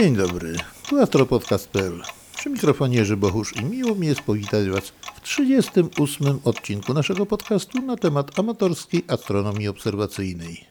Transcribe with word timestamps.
Dzień 0.00 0.16
dobry, 0.16 0.56
tu 0.88 1.02
astropodcast.pl. 1.02 2.02
Przy 2.36 2.50
mikrofonie 2.50 2.96
Jerzy 2.96 3.16
Bohusz 3.16 3.56
i 3.56 3.64
miło 3.64 3.94
mi 3.94 4.06
jest 4.06 4.20
powitać 4.20 4.68
Was 4.68 4.92
w 5.14 5.20
38 5.20 6.40
odcinku 6.44 6.94
naszego 6.94 7.26
podcastu 7.26 7.82
na 7.82 7.96
temat 7.96 8.38
amatorskiej 8.38 9.04
astronomii 9.08 9.68
obserwacyjnej. 9.68 10.64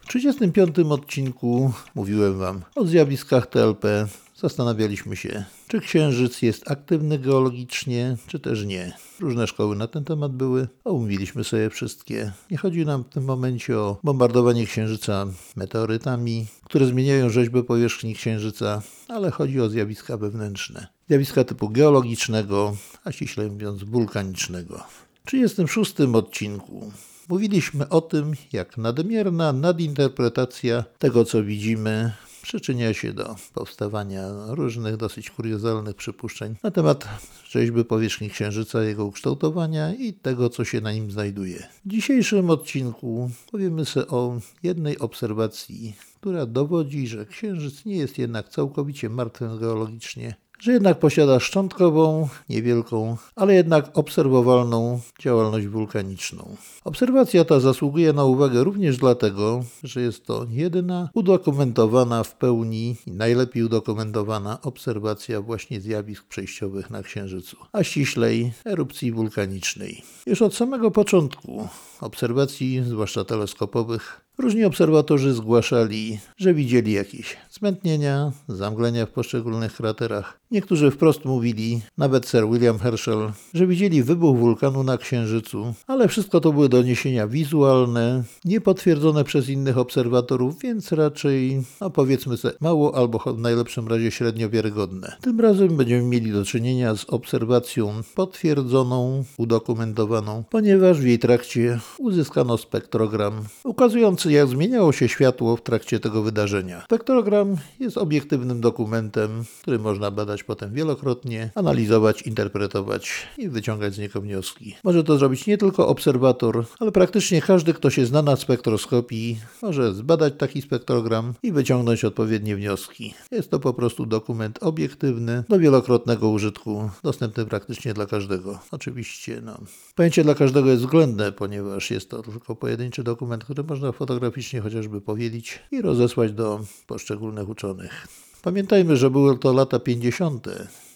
W 0.00 0.06
35 0.08 0.78
odcinku 0.78 1.72
mówiłem 1.94 2.38
Wam 2.38 2.62
o 2.74 2.86
zjawiskach 2.86 3.46
TLP. 3.46 4.06
Zastanawialiśmy 4.36 5.16
się, 5.16 5.44
czy 5.72 5.80
Księżyc 5.80 6.42
jest 6.42 6.70
aktywny 6.70 7.18
geologicznie, 7.18 8.16
czy 8.26 8.40
też 8.40 8.64
nie. 8.64 8.92
Różne 9.20 9.46
szkoły 9.46 9.76
na 9.76 9.86
ten 9.86 10.04
temat 10.04 10.32
były, 10.32 10.68
omówiliśmy 10.84 11.44
sobie 11.44 11.70
wszystkie. 11.70 12.32
Nie 12.50 12.56
chodzi 12.56 12.86
nam 12.86 13.04
w 13.04 13.08
tym 13.08 13.24
momencie 13.24 13.78
o 13.78 13.96
bombardowanie 14.04 14.66
Księżyca 14.66 15.26
meteorytami, 15.56 16.46
które 16.64 16.86
zmieniają 16.86 17.30
rzeźbę 17.30 17.62
powierzchni 17.62 18.14
Księżyca, 18.14 18.82
ale 19.08 19.30
chodzi 19.30 19.60
o 19.60 19.68
zjawiska 19.68 20.16
wewnętrzne. 20.16 20.86
Zjawiska 21.08 21.44
typu 21.44 21.68
geologicznego, 21.68 22.76
a 23.04 23.12
ściśle 23.12 23.48
mówiąc 23.48 23.84
wulkanicznego. 23.84 24.84
W 25.24 25.26
36 25.26 26.00
odcinku 26.00 26.92
mówiliśmy 27.28 27.88
o 27.88 28.00
tym, 28.00 28.32
jak 28.52 28.76
nadmierna 28.76 29.52
nadinterpretacja 29.52 30.84
tego, 30.98 31.24
co 31.24 31.44
widzimy, 31.44 32.12
przyczynia 32.42 32.94
się 32.94 33.12
do 33.12 33.36
powstawania 33.54 34.22
różnych 34.48 34.96
dosyć 34.96 35.30
kuriozalnych 35.30 35.96
przypuszczeń 35.96 36.54
na 36.62 36.70
temat 36.70 37.08
rzeźby 37.50 37.84
powierzchni 37.84 38.30
Księżyca, 38.30 38.82
jego 38.82 39.04
ukształtowania 39.04 39.94
i 39.94 40.12
tego, 40.12 40.50
co 40.50 40.64
się 40.64 40.80
na 40.80 40.92
nim 40.92 41.10
znajduje. 41.10 41.68
W 41.84 41.88
dzisiejszym 41.88 42.50
odcinku 42.50 43.30
powiemy 43.52 43.84
sobie 43.84 44.06
o 44.06 44.40
jednej 44.62 44.98
obserwacji, 44.98 45.96
która 46.20 46.46
dowodzi, 46.46 47.08
że 47.08 47.26
Księżyc 47.26 47.84
nie 47.84 47.96
jest 47.96 48.18
jednak 48.18 48.48
całkowicie 48.48 49.08
martwym 49.08 49.58
geologicznie, 49.58 50.34
że 50.62 50.72
jednak 50.72 50.98
posiada 50.98 51.40
szczątkową, 51.40 52.28
niewielką, 52.48 53.16
ale 53.36 53.54
jednak 53.54 53.98
obserwowalną 53.98 55.00
działalność 55.20 55.66
wulkaniczną. 55.66 56.56
Obserwacja 56.84 57.44
ta 57.44 57.60
zasługuje 57.60 58.12
na 58.12 58.24
uwagę 58.24 58.64
również 58.64 58.96
dlatego, 58.96 59.64
że 59.82 60.00
jest 60.00 60.26
to 60.26 60.46
jedyna 60.50 61.08
udokumentowana 61.14 62.24
w 62.24 62.34
pełni 62.34 62.96
i 63.06 63.12
najlepiej 63.12 63.62
udokumentowana 63.62 64.58
obserwacja 64.60 65.40
właśnie 65.40 65.80
zjawisk 65.80 66.24
przejściowych 66.24 66.90
na 66.90 67.02
Księżycu, 67.02 67.56
a 67.72 67.84
ściślej 67.84 68.52
erupcji 68.64 69.12
wulkanicznej. 69.12 70.02
Już 70.26 70.42
od 70.42 70.54
samego 70.54 70.90
początku 70.90 71.68
obserwacji, 72.00 72.82
zwłaszcza 72.86 73.24
teleskopowych, 73.24 74.22
Różni 74.38 74.64
obserwatorzy 74.64 75.32
zgłaszali, 75.32 76.18
że 76.36 76.54
widzieli 76.54 76.92
jakieś 76.92 77.36
zmętnienia, 77.50 78.32
zamglenia 78.48 79.06
w 79.06 79.10
poszczególnych 79.10 79.76
kraterach. 79.76 80.40
Niektórzy 80.52 80.90
wprost 80.90 81.24
mówili, 81.24 81.80
nawet 81.98 82.28
Sir 82.28 82.48
William 82.48 82.78
Herschel, 82.78 83.32
że 83.54 83.66
widzieli 83.66 84.02
wybuch 84.02 84.38
wulkanu 84.38 84.82
na 84.82 84.98
Księżycu, 84.98 85.74
ale 85.86 86.08
wszystko 86.08 86.40
to 86.40 86.52
były 86.52 86.68
doniesienia 86.68 87.28
wizualne, 87.28 88.24
niepotwierdzone 88.44 89.24
przez 89.24 89.48
innych 89.48 89.78
obserwatorów, 89.78 90.58
więc 90.58 90.92
raczej, 90.92 91.62
no 91.80 91.90
powiedzmy 91.90 92.36
sobie, 92.36 92.54
mało 92.60 92.94
albo 92.94 93.18
w 93.18 93.38
najlepszym 93.38 93.88
razie 93.88 94.10
średnio 94.10 94.50
wiarygodne. 94.50 95.16
Tym 95.20 95.40
razem 95.40 95.76
będziemy 95.76 96.02
mieli 96.02 96.32
do 96.32 96.44
czynienia 96.44 96.96
z 96.96 97.04
obserwacją 97.04 97.92
potwierdzoną, 98.14 99.24
udokumentowaną, 99.36 100.44
ponieważ 100.50 101.00
w 101.00 101.06
jej 101.06 101.18
trakcie 101.18 101.80
uzyskano 101.98 102.58
spektrogram 102.58 103.44
ukazujący 103.64 104.32
jak 104.32 104.48
zmieniało 104.48 104.92
się 104.92 105.08
światło 105.08 105.56
w 105.56 105.62
trakcie 105.62 106.00
tego 106.00 106.22
wydarzenia. 106.22 106.82
Spektrogram 106.84 107.56
jest 107.80 107.98
obiektywnym 107.98 108.60
dokumentem, 108.60 109.44
który 109.62 109.78
można 109.78 110.10
badać 110.10 110.41
potem 110.44 110.72
wielokrotnie, 110.72 111.50
analizować, 111.54 112.22
interpretować 112.22 113.12
i 113.38 113.48
wyciągać 113.48 113.94
z 113.94 113.98
niego 113.98 114.20
wnioski. 114.20 114.76
Może 114.84 115.04
to 115.04 115.18
zrobić 115.18 115.46
nie 115.46 115.58
tylko 115.58 115.88
obserwator, 115.88 116.64
ale 116.80 116.92
praktycznie 116.92 117.42
każdy, 117.42 117.74
kto 117.74 117.90
się 117.90 118.06
zna 118.06 118.22
na 118.22 118.36
spektroskopii, 118.36 119.40
może 119.62 119.94
zbadać 119.94 120.34
taki 120.38 120.62
spektrogram 120.62 121.34
i 121.42 121.52
wyciągnąć 121.52 122.04
odpowiednie 122.04 122.56
wnioski. 122.56 123.14
Jest 123.30 123.50
to 123.50 123.60
po 123.60 123.74
prostu 123.74 124.06
dokument 124.06 124.58
obiektywny 124.62 125.44
do 125.48 125.58
wielokrotnego 125.58 126.28
użytku, 126.28 126.90
dostępny 127.02 127.46
praktycznie 127.46 127.94
dla 127.94 128.06
każdego. 128.06 128.58
Oczywiście, 128.70 129.40
no. 129.44 129.58
Pojęcie 129.94 130.24
dla 130.24 130.34
każdego 130.34 130.70
jest 130.70 130.82
względne, 130.82 131.32
ponieważ 131.32 131.90
jest 131.90 132.10
to 132.10 132.22
tylko 132.22 132.56
pojedynczy 132.56 133.02
dokument, 133.02 133.44
który 133.44 133.64
można 133.64 133.92
fotograficznie 133.92 134.60
chociażby 134.60 135.00
powielić 135.00 135.58
i 135.70 135.82
rozesłać 135.82 136.32
do 136.32 136.60
poszczególnych 136.86 137.48
uczonych. 137.48 138.08
Pamiętajmy, 138.42 138.96
że 138.96 139.10
były 139.10 139.38
to 139.38 139.52
lata 139.52 139.78
50. 139.78 140.46